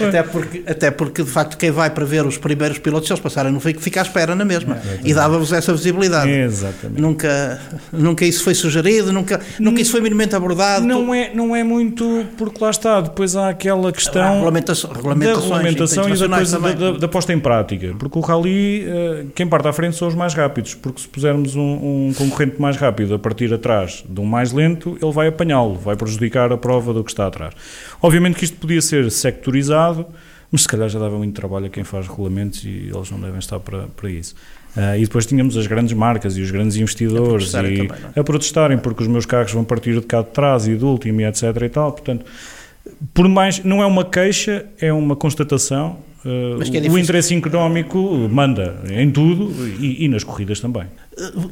[0.00, 3.20] Até porque, até porque, de facto, quem vai para ver os primeiros pilotos, se eles
[3.22, 4.78] passarem no veículo, fica à espera na mesma.
[5.04, 6.30] e dava-vos essa visibilidade.
[6.30, 7.00] Exatamente.
[7.00, 7.60] Nunca,
[7.92, 10.86] nunca isso foi sugerido, nunca, nunca isso foi minimamente abordado.
[10.86, 14.96] Não é, não é muito, porque lá está, depois há aquela Há questão regulamentação- da
[14.96, 17.94] regulamentação e da coisa da, da- da posta em prática.
[17.98, 21.54] Porque o rally, eh, quem parte à frente são os mais rápidos, porque se pusermos
[21.56, 25.73] um, um concorrente mais rápido a partir atrás de um mais lento, ele vai apanhá-lo,
[25.74, 27.54] vai prejudicar a prova do que está atrás.
[28.00, 30.06] Obviamente que isto podia ser sectorizado,
[30.50, 33.38] mas se calhar já dava muito trabalho a quem faz regulamentos e eles não devem
[33.38, 34.34] estar para, para isso.
[34.76, 38.20] Ah, e depois tínhamos as grandes marcas e os grandes investidores protestarem e- também, é?
[38.20, 41.20] a protestarem porque os meus carros vão partir de cá de trás e do último
[41.20, 42.24] e etc e tal, portanto
[43.12, 45.98] por mais, não é uma queixa, é uma constatação.
[46.24, 47.98] Uh, que é o interesse económico
[48.30, 50.84] manda em tudo e, e nas corridas também.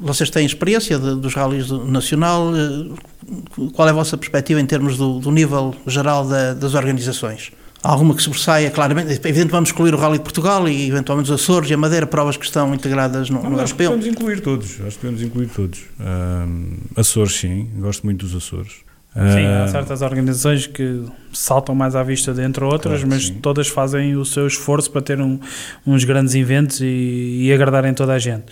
[0.00, 2.50] Vocês têm experiência de- dos rallies do Nacional.
[2.56, 7.52] eh, Qual é a vossa perspectiva em termos do, do nível geral da- das organizações?
[7.84, 9.10] Há alguma que sobressaia claramente?
[9.12, 12.06] Evidente que vamos excluir o Rally de Portugal e eventualmente os Açores e a Madeira,
[12.06, 13.90] provas que estão integradas no, no Não, acho que europeu.
[13.98, 14.80] podemos incluir todos.
[14.80, 15.80] Acho que podemos incluir todos.
[16.00, 17.68] Um, Açores, sim.
[17.78, 18.72] Gosto muito dos Açores.
[19.14, 23.34] Sim, há Ah, certas organizações que saltam mais à vista dentre outras, Claro mas sim.
[23.34, 25.38] todas fazem o seu esforço para ter um-
[25.86, 28.44] uns grandes eventos e, e agradarem toda a gente.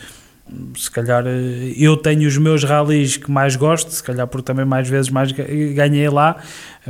[0.77, 4.65] Se calhar eh, eu tenho os meus rallies que mais gosto, se calhar porque também
[4.67, 5.45] mais vezes mais ga-
[5.75, 6.37] ganhei lá,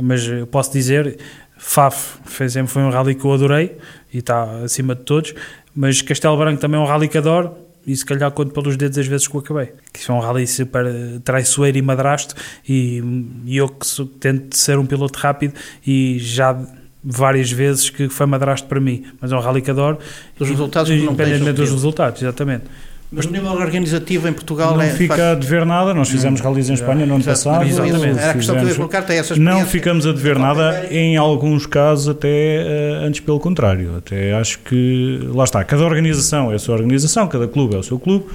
[0.01, 1.17] mas eu posso dizer,
[1.57, 3.77] FAF fez, foi um rally que eu adorei
[4.13, 5.33] e está acima de todos,
[5.73, 7.51] mas Castelo Branco também é um rally que adoro
[7.85, 9.71] e se calhar conto pelos dedos as vezes que eu acabei.
[9.91, 12.35] Que isso é um rally super eh, traiçoeiro e madrasto
[12.67, 13.01] e,
[13.45, 15.53] e eu que sou- tento ser um piloto rápido
[15.85, 16.57] e já
[17.03, 19.97] várias vezes que foi madrasto para mim, mas é um rally que adoro
[20.39, 22.65] Os resultados que não independentemente dos resultados, exatamente.
[23.13, 24.89] Mas o nível organizativo em Portugal não é.
[24.91, 25.93] fica facto, a dever nada.
[25.93, 27.65] Nós fizemos rallies em Espanha no ano passado.
[27.67, 28.17] exatamente.
[28.17, 31.17] Era a questão que eu ia colocar, tem essa Não ficamos a dever nada, em
[31.17, 33.97] alguns casos até eh, antes pelo contrário.
[33.97, 37.83] Até acho que, lá está, cada organização é a sua organização, cada clube é o
[37.83, 38.27] seu clube,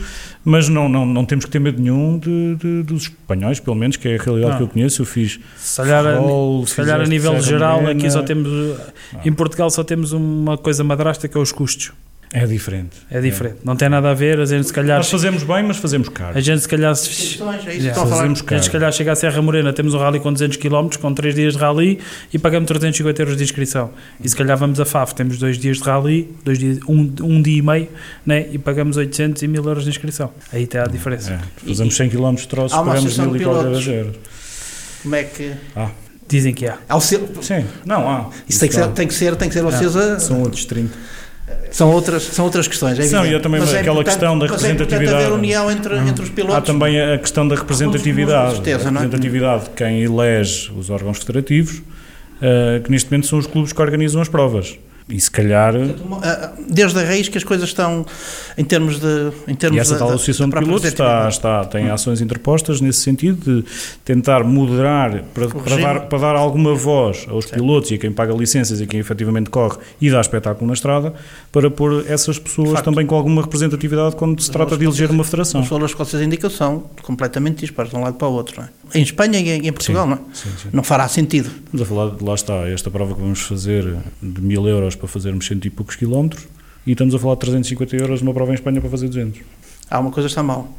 [0.44, 3.96] mas não, não, não temos que ter medo nenhum de, de- dos espanhóis, pelo menos,
[3.96, 4.56] que é a realidade Não.
[4.58, 5.00] que eu conheço.
[5.00, 8.76] Eu fiz Se calhar, a- Ferrol, se calhar a nível geral aqui só temos
[9.24, 11.92] em Portugal só temos uma coisa madrasta que é os custos.
[12.38, 12.96] É diferente.
[13.10, 15.78] É diferente, não tem nada a ver, a gente se calhar Nós fazemos bem, mas
[15.78, 16.36] fazemos caro.
[16.36, 17.94] a gente se calhar se- é isso Yeah.
[17.94, 18.62] Fazemos A gente caro.
[18.62, 21.54] se calhar chega a Serra Morena, temos um rally com 200 km, com 3 dias
[21.54, 21.98] de rally
[22.32, 23.90] e pagamos 350 euros de inscrição.
[24.22, 27.40] E se calhar vamos a FAF, temos 2 dias de rally, dois dias, um, um
[27.40, 27.88] dia e meio,
[28.26, 28.46] né?
[28.52, 30.30] e pagamos 800 e 1000 euros de inscrição.
[30.52, 31.32] Aí está a diferença.
[31.32, 32.22] É, fazemos 100 km de
[32.54, 33.86] uma pagamos associação mil de e qualquer pilotos.
[33.88, 34.16] euros.
[35.02, 35.52] Como é que.
[36.28, 36.76] Dizem que há.
[36.88, 38.28] Há o selo- Sim, não há.
[38.48, 40.92] Isso tem que ser, tem que ser, tem que ser vocês a- São outros 30.
[41.70, 42.98] São outras, são outras questões.
[42.98, 43.32] É São, evidente.
[43.32, 45.24] e há também Mas é aquela questão da mas é representatividade.
[45.24, 46.56] haver união entre, entre os pilotos.
[46.56, 48.54] Há também a questão da representatividade.
[48.54, 48.92] Certeza, a é?
[48.92, 51.82] representatividade de quem elege os órgãos federativos,
[52.40, 54.76] eh, que neste momento são os clubes que organizam as provas.
[55.08, 55.72] E se calhar.
[56.22, 58.04] Ah, Desde a raiz que as coisas estão
[58.58, 59.32] em termos de.
[59.46, 63.00] Em termos E essa tal Associação de própria Pilotos está, está, tem ações interpostas nesse
[63.00, 63.68] sentido de
[64.04, 68.34] tentar moderar para, para, dar, para dar alguma voz aos pilotos e a quem paga
[68.34, 71.14] licenças e a quem efetivamente corre e dá espetáculo na estrada,
[71.52, 75.60] para pôr essas pessoas também com alguma representatividade quando se trata de eleger uma federação.
[75.60, 78.60] Os valores que vocês indicam são completamente dispares de um lado para o outro.
[78.60, 78.75] Não é?
[78.94, 80.20] Em Espanha e em, Portugal, Sim, não é?
[80.34, 80.68] sim, sim.
[80.72, 81.50] Não fará sentido.
[81.64, 85.08] Estamos a falar, de, lá está, esta prova que vamos fazer de mil euros para
[85.08, 86.46] fazermos cento e poucos quilómetros
[86.86, 89.40] e estamos a falar de 350 euros numa prova em Espanha para fazer 200.
[89.90, 90.72] Há uma coisa que está mal.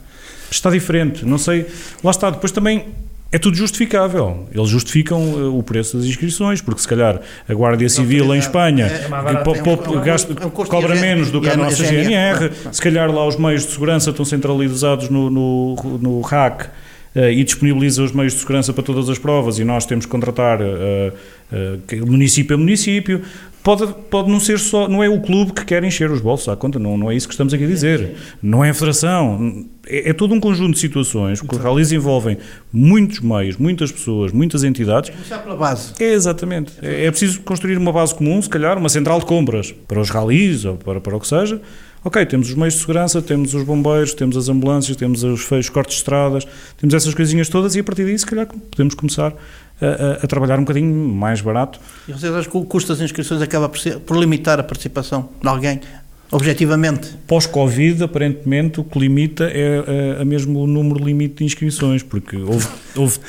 [0.49, 1.65] Está diferente, não sei.
[2.03, 2.85] Lá está, depois também
[3.29, 4.47] é tudo justificável.
[4.53, 8.85] Eles justificam eh, o preço das inscrições, porque se calhar a Guardia Civil em Espanha
[8.85, 12.51] É po- é é cobra menos do que a nossa GNR.
[12.71, 16.69] se calhar lá os meios de segurança estão centralizados no, no, no RAC.
[17.17, 20.11] Eh, e disponibiliza os meios de segurança para todas as provas e nós temos que
[20.11, 21.11] contratar eh,
[21.51, 23.23] eh, município a município.
[23.63, 26.55] pode, pode não ser só, não é o clube que quer encher os bolsos à
[26.55, 28.13] conta, não, não é isso que estamos aqui a dizer.
[28.39, 32.37] Não é a federação, é, é todo um conjunto de situações, porque os ralis envolvem
[32.71, 35.09] muitos meios, muitas pessoas, muitas entidades.
[35.09, 35.93] Começar pela base.
[35.99, 36.73] É, exatamente.
[36.81, 40.09] É, é preciso construir uma base comum, se calhar, uma central de compras para os
[40.09, 41.61] ralis ou para, para o que seja.
[42.03, 45.67] Ok, temos os meios de segurança, temos os bombeiros, temos as ambulâncias, temos os feios
[45.67, 46.47] cortes de estradas,
[46.77, 49.33] temos essas coisinhas todas e a partir daí, se calhar, podemos começar
[49.81, 51.79] a, a, trabalhar um bocadinho mais barato.
[52.07, 55.29] E vocês acham que o custo das inscrições acaba por, ser, por limitar a participação
[55.41, 55.81] de alguém?
[56.29, 57.15] Objetivamente?
[57.25, 62.35] Pós-Covid, aparentemente, o que limita é, é, é, mesmo o número limite de inscrições, porque
[62.35, 63.19] houve, houve,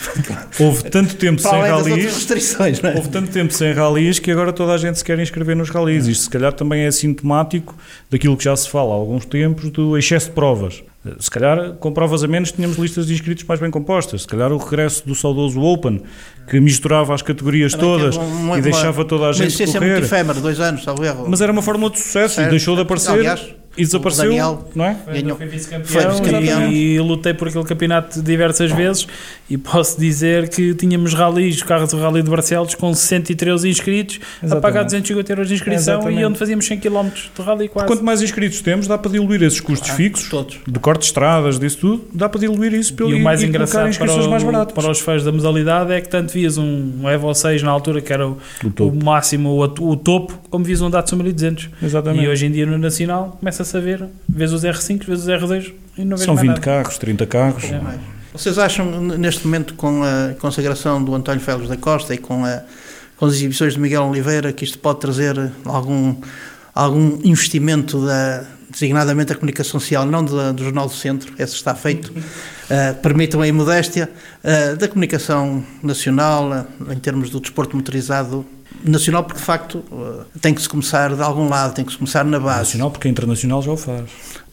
[0.58, 1.92] houve tanto tempo sem ralis.
[2.82, 2.96] É?
[2.96, 6.06] Houve tanto tempo sem ralis que agora toda a gente se quer inscrever nos ralis.
[6.06, 7.74] Isto, se calhar, também é sintomático
[8.10, 10.82] daquilo que já se fala há alguns tempos do excesso de provas.
[11.18, 14.22] Se calhar, com provas a menos, tínhamos listas de inscritos mais bem compostas.
[14.22, 16.02] Se calhar, o regresso do saudoso Open,
[16.48, 19.78] que misturava as categorias Também todas uma, e deixava toda a gente correr.
[19.78, 21.26] Uma muito efêmera, dois anos, salvo erro.
[21.28, 22.48] Mas era uma fórmula de sucesso certo.
[22.48, 23.12] e deixou de aparecer.
[23.12, 24.96] Aliás, e desapareceu, Daniel não é?
[25.06, 25.36] Ganhou.
[25.36, 29.06] Foi vice-campeão e lutei por aquele campeonato diversas vezes
[29.48, 34.58] e posso dizer que tínhamos ralis, carros do Rally de Barcelos com 63 inscritos, Exatamente.
[34.58, 36.20] a pagar 250 euros de inscrição Exatamente.
[36.20, 37.86] e onde fazíamos 100 km de rally quase.
[37.88, 40.58] Quanto mais inscritos temos, dá para diluir esses custos ah, fixos, todos.
[40.66, 43.46] de corte de estradas, disso tudo, dá para diluir isso pelo E o mais e
[43.46, 47.32] engraçado para, o, mais para os fãs da modalidade é que tanto vias um Evo
[47.32, 48.38] 6 na altura, que era o,
[48.78, 51.68] o, o máximo, o, o, topo, como vias um Datsun 1200.
[51.82, 52.24] Exatamente.
[52.24, 55.72] E hoje em dia no Nacional começa-se a ver, vês os R5, vês os R2
[55.98, 56.60] e não vês São 20 nada.
[56.60, 57.64] carros, 30 carros.
[57.64, 57.80] É.
[58.32, 62.62] Vocês acham, neste momento, com a consagração do António Félix da Costa e com, a,
[63.16, 66.14] com as exibições de Miguel Oliveira, que isto pode trazer algum,
[66.74, 71.74] algum investimento da, designadamente a comunicação social, não do, do Jornal do Centro, esse está
[71.74, 74.10] feito, uh, permitam a modéstia,
[74.44, 78.44] uh, da comunicação nacional, uh, em termos do desporto motorizado
[78.84, 79.84] nacional, porque de facto
[80.40, 82.58] tem que se começar de algum lado, tem que se começar na base.
[82.58, 84.04] Nacional, porque a internacional já o faz.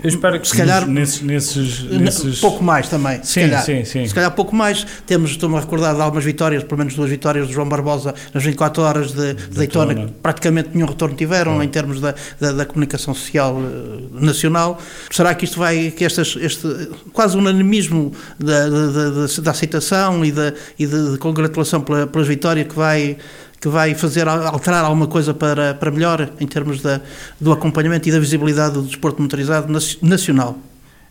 [0.04, 2.40] Eu espero que se calhar nesses, nesses, nesses...
[2.40, 3.20] pouco mais também.
[3.24, 4.06] Sim, se calhar, sim, sim.
[4.06, 4.86] Se calhar pouco mais.
[5.06, 8.44] Temos, estou-me a recordar de algumas vitórias, pelo menos duas vitórias de João Barbosa nas
[8.44, 11.66] 24 horas de, de Daytona, que praticamente nenhum retorno tiveram é.
[11.66, 14.78] em termos da, da, da, comunicação social uh, nacional.
[15.10, 16.68] Será que isto vai, que estas, este
[17.14, 22.28] quase unanimismo da, da, da, da aceitação e, da, e de, de congratulação pela, pelas
[22.28, 23.18] vitórias que vai
[23.64, 27.00] que vai fazer alterar alguma coisa para, para melhor em termos da,
[27.40, 29.72] do acompanhamento e da visibilidade do desporto motorizado
[30.02, 30.58] nacional?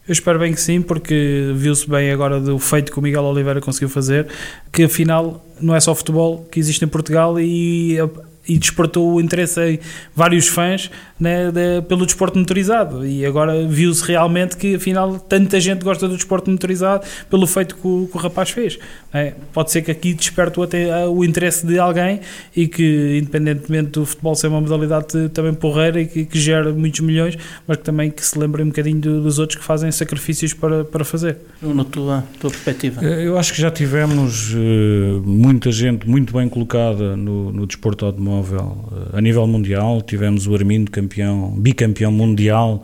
[0.07, 3.59] Eu espero bem que sim, porque viu-se bem agora do feito que o Miguel Oliveira
[3.59, 4.27] conseguiu fazer,
[4.71, 7.97] que afinal não é só futebol que existe em Portugal e
[8.47, 9.79] e despertou o interesse em
[10.15, 13.07] vários fãs né, de, pelo desporto motorizado.
[13.07, 17.87] E agora viu-se realmente que afinal tanta gente gosta do desporto motorizado pelo feito que
[17.87, 18.79] o, que o rapaz fez
[19.13, 19.35] né?
[19.53, 22.21] pode ser que aqui desperte até o interesse de alguém
[22.55, 27.01] e que independentemente do futebol ser uma modalidade também porreira e que, que gera muitos
[27.01, 30.85] milhões mas que também que se lembre um bocadinho dos outros que fazem sacrifícios para,
[30.85, 31.39] para fazer.
[31.61, 33.05] Na tua, tua perspectiva?
[33.05, 38.05] Eh, eu acho que já tivemos uh, muita gente muito bem colocada no, no desporto
[38.07, 40.01] automóvel automóvel a nível mundial.
[40.01, 42.83] Tivemos o Armindo campeão, bicampeão mundial.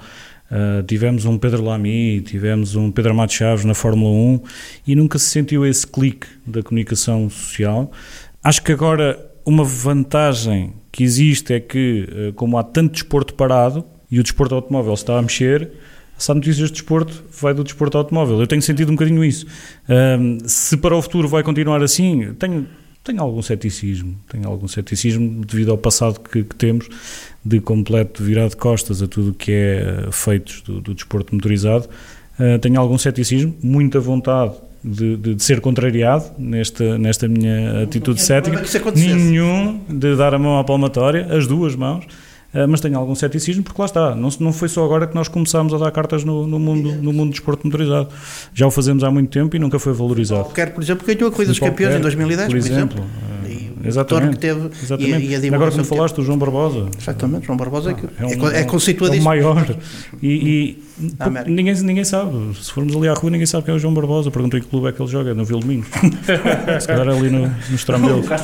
[0.50, 4.40] Uh, tivemos um Pedro Lamy, tivemos um Pedro Amato Chaves na Fórmula 1
[4.86, 7.90] e nunca se sentiu esse clique da comunicação social.
[8.42, 13.84] Acho que agora uma vantagem que existe é que, uh, como há tanto desporto parado
[14.10, 15.70] e o desporto automóvel está a mexer,
[16.16, 18.40] se há notícias de desporto, vai do desporto automóvel.
[18.40, 19.46] Eu tenho sentido um bocadinho isso.
[20.46, 22.66] Se para o futuro vai continuar assim, tenho
[23.08, 26.88] tenho algum ceticismo, tenho algum ceticismo devido ao passado que, que temos
[27.42, 31.88] de completo virado de costas a tudo o que é feito do, do desporto motorizado.
[32.38, 34.52] Uh, tenho algum ceticismo, muita vontade
[34.84, 38.62] de, de, de, ser contrariado nesta, nesta minha atitude cética.
[38.94, 42.04] Nenhum de dar a mão à palmatória, as duas mãos.
[42.58, 45.28] Uh, mas tenho algum ceticismo porque lá está, não, não foi só agora que nós
[45.28, 48.08] começámos a dar cartas no, no mundo, no mundo do desporto motorizado.
[48.52, 50.48] Já o fazemos há muito tempo e nunca foi valorizado.
[50.50, 52.98] Quer, por exemplo, ganhou a Corrida dos Campeões em 2010, por, por exemplo.
[52.98, 53.04] exemplo.
[53.84, 54.32] Uh, exatamente.
[54.32, 55.26] que teve exatamente.
[55.26, 56.88] E, e agora, como falaste, o João Barbosa.
[57.00, 59.32] Exatamente, João Barbosa é, que, é, um, é, é conceituadíssimo.
[59.32, 59.76] É o maior.
[60.20, 60.82] E, e
[61.46, 62.32] ninguém, ninguém sabe.
[62.60, 64.30] Se formos ali à rua, ninguém sabe quem é o João Barbosa.
[64.30, 65.84] Perguntei que clube é que ele joga, é no Vildomino.
[66.80, 68.22] Se calhar ali no, no Estrambelo.
[68.22, 68.42] claro,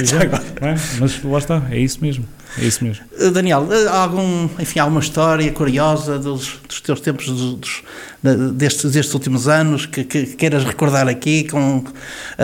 [0.00, 0.74] exemplo, é?
[0.98, 2.24] Mas lá está, é isso mesmo.
[2.56, 3.04] É isso mesmo.
[3.20, 7.82] Uh, Daniel, uh, algum, enfim, alguma história curiosa dos, dos teus tempos, dos, dos,
[8.22, 11.44] destes, destes últimos anos, que, que, queiras recordar aqui?
[11.44, 11.84] Com, uh,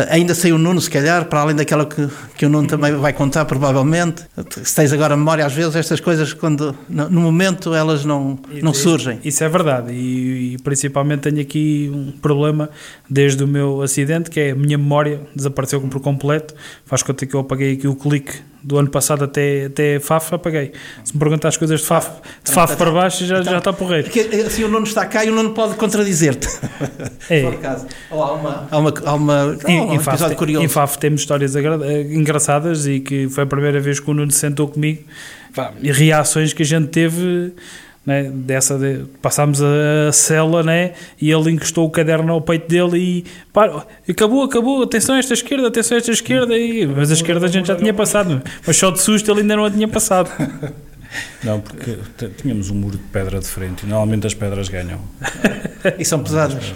[0.09, 3.13] ainda sem o Nuno, se calhar, para além daquela que, que o Nuno também vai
[3.13, 4.25] contar, provavelmente.
[4.63, 9.19] Se tens agora memória, às vezes, estas coisas, quando no, momento, elas não, não surgem.
[9.25, 12.71] Isso é verdade, e, e principalmente tenho aqui um problema
[13.09, 16.55] desde o meu acidente, que é a minha memória desapareceu por completo.
[16.85, 18.35] Faz conta que eu apaguei aqui o clique
[18.65, 20.73] do ano passado até, até FAF, apaguei.
[21.05, 22.09] Se me perguntar as coisas de FAF,
[22.43, 24.05] de FAF para baixo, já, então, já está porreiro.
[24.05, 26.49] Porque assim o Nuno está cá e o Nuno pode contradizer-te.
[27.31, 27.41] É.
[27.41, 27.87] Por acaso.
[28.11, 30.63] Ou há uma, há uma, há uma, em, um em episódio FAF, curioso.
[30.63, 34.69] Em FAF temos histórias engraçadas e que foi a primeira vez que o Nuno sentou
[34.69, 35.03] comigo.
[35.81, 37.55] E reações que a gente teve
[38.05, 42.69] né, dessa de, passámos a, a cela né, e ele encostou o caderno ao peito
[42.69, 47.11] dele e pá, acabou, acabou, atenção a esta esquerda, atenção a esta esquerda, e, mas
[47.11, 49.71] a esquerda a gente já tinha passado, mas só de susto ele ainda não a
[49.71, 50.31] tinha passado.
[51.43, 51.99] Não, porque
[52.37, 55.01] tínhamos um muro de pedra de frente e normalmente as pedras ganham.
[55.99, 56.73] e são pesadas.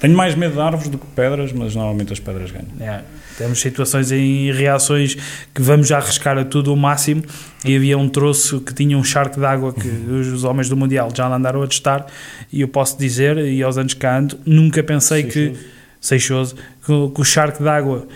[0.00, 2.68] Tenho mais medo de árvores do que pedras, mas normalmente as pedras ganham.
[2.80, 3.02] É,
[3.36, 5.16] temos situações em reações
[5.52, 7.24] que vamos já arriscar a tudo o máximo
[7.64, 10.20] e havia um troço que tinha um charco de água que uhum.
[10.20, 12.06] os homens do Mundial já andaram a testar
[12.52, 15.52] e eu posso dizer, e aos anos que ando, nunca pensei Seixoso.
[15.52, 18.06] que Seixoso, que, que o charco de água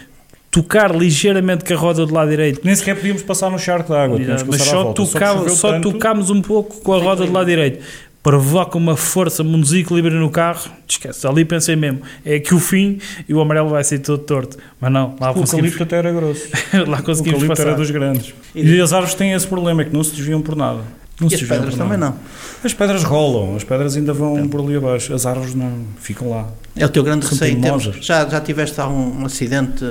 [0.53, 2.61] tocar ligeiramente com a roda do lado direito.
[2.63, 6.41] Nem sequer podíamos passar no charco de água, mas só, tocava, só, só tocámos um
[6.41, 7.83] pouco com a roda do lado direito
[8.23, 13.01] provoca uma força, um desequilíbrio no carro, esquece, ali pensei mesmo, é que o fim
[13.29, 15.75] e o amarelo vai ser todo torto, mas não, lá o conseguimos...
[15.75, 16.47] O até era grosso.
[16.87, 17.67] lá conseguimos o passar.
[17.67, 18.33] era dos grandes.
[18.55, 20.83] E, e as árvores têm esse problema, é que não se desviam por nada.
[21.21, 22.15] Não e as pedras também não.
[22.63, 24.47] As pedras rolam, as pedras ainda vão é.
[24.47, 26.49] por ali abaixo, as árvores não, ficam lá.
[26.75, 27.59] É o teu grande receio.
[28.01, 29.85] Já, já tiveste algum acidente,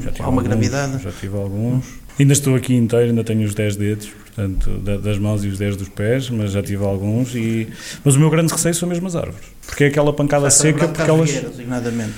[0.00, 1.02] já alguma alguns, gravidade?
[1.02, 1.84] Já tive alguns.
[2.18, 4.70] Ainda estou aqui inteiro, ainda tenho os 10 dedos, portanto,
[5.00, 7.34] das mãos e os 10 dos pés, mas já tive alguns.
[7.34, 7.68] E...
[8.04, 9.46] Mas o meu grande receio são mesmo as árvores.
[9.66, 10.88] Porque é aquela pancada seca.
[10.88, 11.30] Porque elas.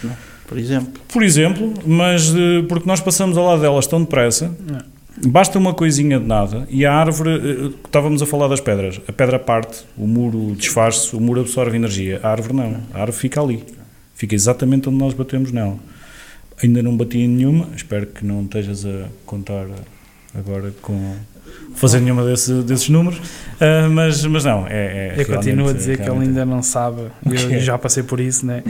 [0.04, 0.16] não?
[0.46, 0.92] Por exemplo.
[1.08, 4.50] Por exemplo, mas eh, porque nós passamos ao lado delas tão depressa.
[4.66, 4.80] Não.
[5.26, 9.12] Basta uma coisinha de nada e a árvore, eh, estávamos a falar das pedras, a
[9.12, 13.40] pedra parte, o muro desfaz-se, o muro absorve energia, a árvore não, a árvore fica
[13.40, 13.62] ali,
[14.20, 15.78] fica exatamente onde nós batemos nela.
[16.62, 19.66] Ainda não bati em nenhuma, espero que não estejas a contar
[20.34, 21.16] agora com
[21.74, 25.98] fazer nenhuma desse, desses números, uh, mas, mas não, é, é Eu continuo a dizer
[25.98, 27.02] que ele ainda não sabe,
[27.50, 28.62] eu já passei por isso, né?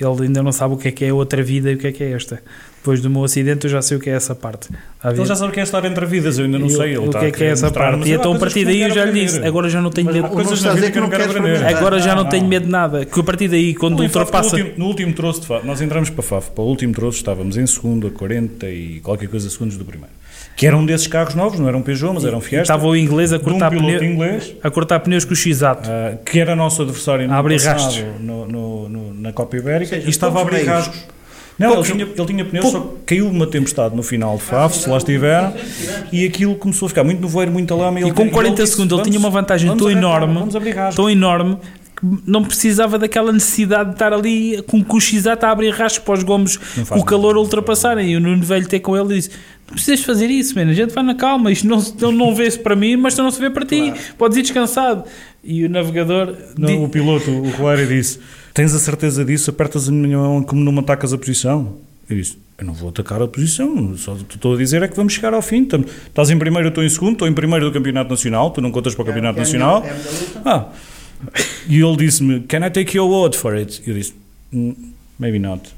[0.00, 1.92] ele ainda não sabe o que é que é outra vida e o que é
[1.92, 2.42] que é esta.
[2.86, 4.68] Depois do meu acidente eu já sei o que é essa parte.
[5.04, 6.90] Ele já sabe o que é estar entre vidas, eu ainda não eu, sei.
[6.90, 8.08] Ele o que é que é essa parte.
[8.08, 10.28] E então a partir daí eu já lhe disse, agora já não tenho medo.
[10.28, 11.64] Coisas na vida que eu não quero aprender.
[11.66, 14.56] Agora já não tenho medo de nada, que a partir daí quando ultrapassa...
[14.76, 17.66] No último troço de FAF, nós entramos para FAF, para o último troço estávamos em
[17.66, 20.14] segundo a 40 e qualquer coisa segundos do primeiro.
[20.54, 22.72] Que eram desses carros novos, não eram Peugeot, mas eram Fiesta.
[22.72, 25.88] Estava o inglês a cortar, um pneu, inglês, a cortar pneus com o X-Ato.
[25.88, 28.04] Uh, que era nosso adversário no abrir rastros.
[28.20, 31.16] No, no, no, na Copa Ibérica seja, e estava a abrir rasgos.
[31.58, 34.90] Não, ele tinha, ele tinha pneus, só caiu uma tempestade no final de Faf, se
[34.90, 35.54] lá estiveram,
[36.12, 37.98] e aquilo começou a ficar muito nevoeiro, muita lama.
[38.00, 40.38] E, com 40 ele segundos ele tinha uma vantagem tão enorme,
[40.94, 41.56] tão enorme,
[42.26, 46.22] não precisava daquela necessidade de estar ali com o x-ato a abrir rasgos para os
[46.22, 46.56] gomos
[46.88, 48.12] com o calor ultrapassarem.
[48.12, 49.30] E o Nuno Velho ter com ele e disse:
[49.68, 50.70] não precisas fazer isso, mano.
[50.70, 51.50] A gente vai na calma.
[51.50, 53.90] Isto não, não, não vê-se para mim, mas não se vê para ti.
[53.90, 54.00] Claro.
[54.16, 55.04] Podes ir descansado.
[55.42, 56.34] E o navegador.
[56.56, 58.20] Não, o piloto, o Rolário, disse:
[58.54, 59.50] Tens a certeza disso?
[59.50, 61.76] Apertas a minha mão como não me atacas a posição?
[62.08, 63.96] Eu disse: Eu não vou atacar a posição.
[63.96, 65.66] Só estou a dizer é que vamos chegar ao fim.
[66.06, 67.12] Estás em primeiro, eu estou em segundo.
[67.14, 68.50] Estou em primeiro do Campeonato Nacional.
[68.50, 69.84] Tu não contas para o Campeonato é, Nacional.
[69.84, 69.94] É, é
[70.44, 70.68] ah.
[71.68, 73.82] E ele disse-me: Can I take your word for it?
[73.86, 74.14] Eu disse:
[74.52, 74.74] mm,
[75.18, 75.74] Maybe not.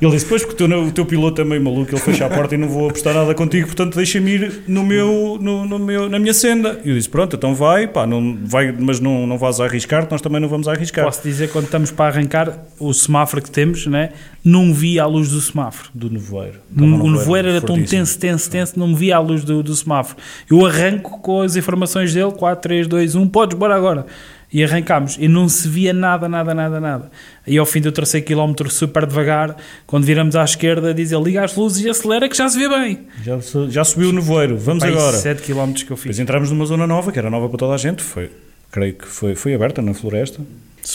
[0.00, 2.28] Ele disse, depois porque o teu, o teu piloto é meio maluco, ele fecha a
[2.28, 6.08] porta e não vou apostar nada contigo, portanto deixa-me ir no meu, no, no, meu,
[6.08, 6.80] na minha senda.
[6.84, 10.20] E eu disse, pronto, então vai, pá, não, vai mas não, não vais arriscar, nós
[10.20, 11.04] também não vamos arriscar.
[11.04, 14.10] Posso dizer, quando estamos para arrancar, o semáforo que temos, né,
[14.44, 15.90] não via a luz do semáforo.
[15.94, 16.58] Do nevoeiro.
[16.76, 20.18] O nevoeiro era tão tenso, tenso, tenso, não me via a luz do, do semáforo.
[20.50, 24.06] Eu arranco com as informações dele, 4, 3, 2, 1, podes, bora agora
[24.52, 27.10] e arrancámos e não se via nada, nada, nada, nada.
[27.46, 31.44] E ao fim do terceiro quilómetro, super devagar, quando viramos à esquerda, diz ele: liga
[31.44, 33.06] as luzes e acelera que já se vê bem.
[33.22, 35.16] Já, já subiu o nevoeiro, vamos Pai, agora.
[35.16, 36.04] 7 quilómetros que eu fiz.
[36.04, 38.30] Depois entramos numa zona nova, que era nova para toda a gente, foi,
[38.70, 40.40] creio que foi, foi aberta na floresta.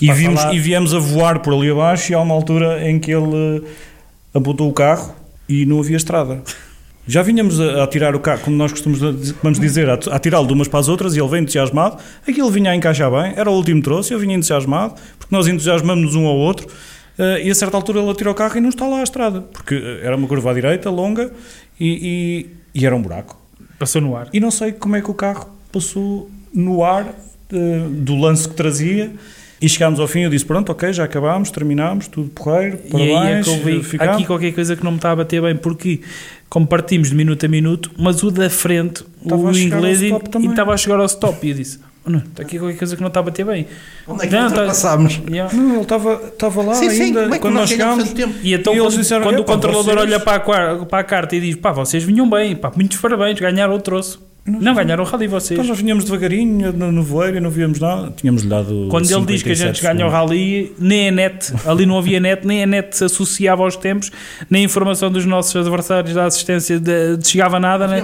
[0.01, 3.11] E, vimos, e viemos a voar por ali abaixo e há uma altura em que
[3.11, 3.69] ele eh,
[4.33, 5.15] apontou o carro
[5.47, 6.41] e não havia estrada.
[7.07, 10.47] Já vinhamos a, a, tirar o carro, como nós costumamos vamos dizer, a, a tirá-lo
[10.47, 11.97] de umas para as outras e ele vem entusiasmado.
[12.27, 16.15] Aquilo vinha a encaixar bem, era o último trouxe, eu vinha entusiasmado, porque nós entusiasmamos
[16.15, 16.67] um ao outro.
[17.17, 19.41] Uh, e a certa altura ele atira o carro e não está lá a estrada,
[19.41, 21.31] porque eh, era uma curva à direita, longa,
[21.79, 23.39] e, e, e era um buraco.
[23.79, 24.27] Passou no ar.
[24.33, 28.55] E não sei como é que o carro passou no ar uh, do lance que
[28.55, 29.13] trazia.
[29.65, 33.47] E chegámos ao fim, eu disse: Pronto, ok, já acabámos, terminámos, tudo porreiro, parabéns.
[33.47, 36.01] E aí é que aqui qualquer coisa que não me está a bater bem, porque
[36.47, 40.13] como partimos de minuto a minuto, mas o da frente, estava o inglês, e
[40.47, 41.47] estava a chegar ao stop.
[41.47, 43.65] E eu disse: não, está aqui qualquer coisa que não está a bater bem.
[44.07, 45.17] Onde é que não, ultrapassámos?
[45.17, 45.31] Tá...
[45.31, 45.57] Yeah.
[45.57, 48.13] Não, ele estava, estava lá sim, ainda sim, é quando nós chegámos.
[48.43, 49.97] E então, e quando, disseram, quando o controlador vocês...
[49.97, 53.39] olha para a, para a carta e diz: pá, vocês vinham bem, pá, muitos parabéns,
[53.39, 54.21] ganharam o troço.
[54.47, 55.59] Não, não ganharam o rally vocês.
[55.59, 58.13] Então nós vinhamos devagarinho no, no voeiro e não víamos nada.
[58.15, 58.87] Tínhamos-lhe dado.
[58.91, 62.19] Quando ele diz que a gente ganha o rally, nem a net, ali não havia
[62.19, 64.11] net, nem a net se associava aos tempos,
[64.47, 67.87] nem a informação dos nossos adversários da assistência de, de chegava nada.
[67.87, 68.03] Não, né?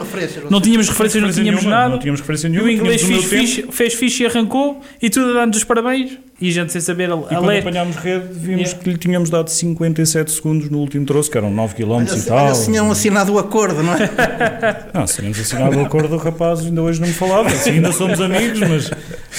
[0.49, 1.89] não tínhamos referências, não tínhamos nenhuma, nada.
[1.89, 2.71] Não tínhamos referência nenhuma.
[2.71, 6.17] E o inglês fez fixe, fez fixe e arrancou e tudo dando os parabéns.
[6.41, 8.79] E a gente sem saber a, e quando apanhámos rede, vimos yeah.
[8.83, 12.45] que lhe tínhamos dado 57 segundos no último troço, que eram 9 km e tal.
[12.47, 14.89] Olha, tinham assinado o acordo, não é?
[14.91, 17.47] não, se tínhamos assinado o acordo, o rapaz ainda hoje não me falava.
[17.47, 18.89] Assim, ainda somos amigos, mas.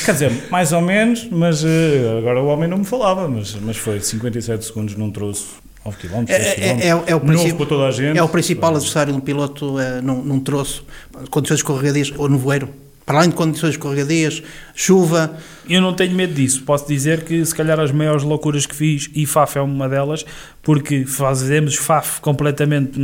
[0.04, 3.76] Quer dizer, mais ou menos, mas uh, agora o homem não me falava, mas, mas
[3.76, 5.60] foi 57 segundos num troço.
[5.84, 8.16] 9 km, é, é, é, é, o para toda a gente.
[8.16, 10.86] é o principal adversário de um piloto é, num, num troço,
[11.28, 12.68] condições escorregadias ou no voeiro
[13.04, 14.42] para além de condições escorregadias,
[14.74, 15.36] chuva.
[15.68, 16.62] Eu não tenho medo disso.
[16.62, 20.24] Posso dizer que, se calhar, as maiores loucuras que fiz, e FAF é uma delas,
[20.62, 22.98] porque fazemos FAF completamente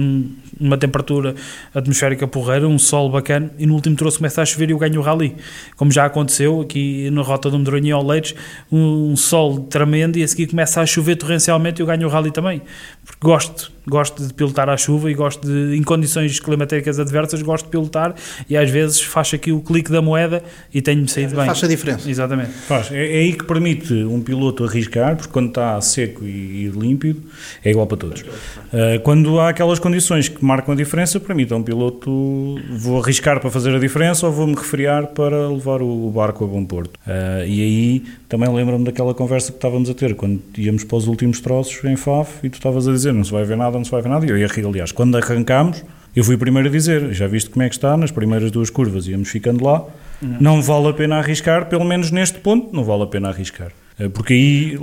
[0.61, 1.35] numa temperatura
[1.75, 5.01] atmosférica porreira, um sol bacana, e no último troço começa a chover e eu ganho
[5.01, 5.35] o rally.
[5.77, 8.35] Como já aconteceu aqui na rota do Medronho ao Leites,
[8.71, 12.31] um sol tremendo e a seguir começa a chover torrencialmente e eu ganho o rally
[12.31, 12.63] também.
[13.05, 17.65] Porque gosto, gosto de pilotar à chuva e gosto de, em condições climatéricas adversas, gosto
[17.65, 18.15] de pilotar
[18.49, 20.43] e às vezes faz aqui o clique da moeda
[20.73, 21.47] e tenho-me saído bem.
[21.47, 22.09] Faz a diferença.
[22.09, 22.51] Exatamente.
[22.51, 22.91] Faz.
[22.91, 27.23] É, é, aí que permite um piloto arriscar, porque quando está seco e, e límpido,
[27.65, 28.23] é igual para todos.
[28.23, 33.41] Uh, quando há aquelas condições que marcam a diferença, permite a um piloto, vou arriscar
[33.41, 36.97] para fazer a diferença ou vou-me refriar para levar o barco a bom porto.
[37.07, 41.07] Uh, e aí também lembro-me daquela conversa que estávamos a ter quando íamos para os
[41.07, 43.85] últimos troços em FAF e tu estavas a dizer não se vai ver nada, não
[43.85, 44.27] se vai ver nada.
[44.27, 45.85] E eu ia rir, aliás, quando arrancámos,
[46.15, 48.71] eu fui o primeiro a dizer, já viste como é que está, nas primeiras duas
[48.71, 49.85] curvas íamos ficando lá,
[50.21, 53.73] não, não vale a pena arriscar, pelo menos neste ponto, não vale a pena arriscar.
[53.99, 54.79] Eh, porque aí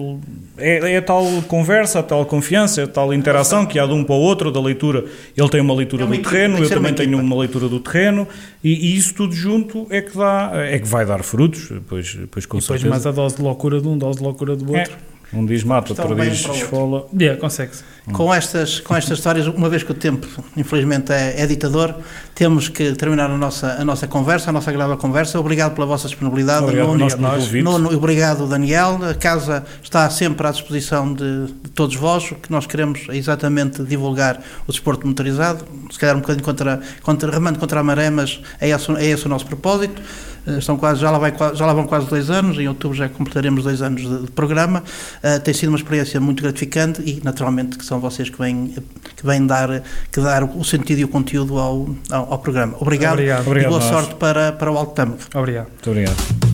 [0.57, 4.03] é, é, a tal conversa, a tal confiança, a tal interação que há de um
[4.03, 5.05] para o outro, da leitura.
[5.35, 7.79] Ele tem uma leitura é uma do equipa, terreno, eu também tenho uma leitura do
[7.79, 8.27] terreno,
[8.63, 12.45] e, e, isso tudo junto é que, dá, é que vai dar frutos, depois, depois
[12.45, 14.91] com e depois mais a dose de loucura de um, dose de loucura do outro.
[14.91, 15.15] É.
[15.35, 17.07] Um diz mata, outro diz esfola.
[17.19, 17.83] Yeah, consegue-se.
[18.11, 21.95] Com estas, com estas histórias, uma vez que o tempo, infelizmente, é, é, ditador,
[22.35, 25.39] temos que terminar a nossa, a nossa conversa, a nossa agradável conversa.
[25.39, 26.65] Obrigado pela vossa disponibilidade.
[26.65, 28.99] Obrigado, Nuno, nós, nós, Nuno, obrigado, Daniel.
[29.09, 32.29] A casa está sempre à disposição de, de, todos vós.
[32.31, 36.81] O que nós queremos é exatamente divulgar o desporto motorizado, se calhar um bocadinho contra,
[37.01, 39.99] contra, remando contra a maré, mas é esse, é esse o nosso propósito.
[40.47, 43.09] Eh, estão quase, já, lá vai, já lá vão quase dois anos, em outubro já
[43.09, 44.83] completaremos dois anos de, de programa.
[45.23, 48.73] Uh, tem sido uma experiência muito gratificante e, naturalmente, que são vocês que vêm,
[49.15, 52.75] que vêm dar, que dar o sentido e o conteúdo ao, ao, ao programa.
[52.79, 55.19] Obrigado, obrigado, obrigado e boa sorte para, para o Alto Tâmago.
[55.33, 55.67] Obrigado.
[55.67, 56.45] Muito obrigado.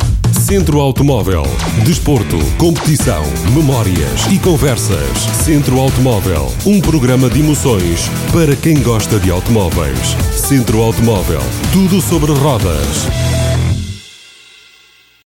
[0.52, 1.44] Centro Automóvel.
[1.86, 3.24] Desporto, competição,
[3.56, 5.18] memórias e conversas.
[5.46, 6.52] Centro Automóvel.
[6.66, 10.16] Um programa de emoções para quem gosta de automóveis.
[10.34, 11.42] Centro Automóvel.
[11.72, 13.41] Tudo sobre rodas.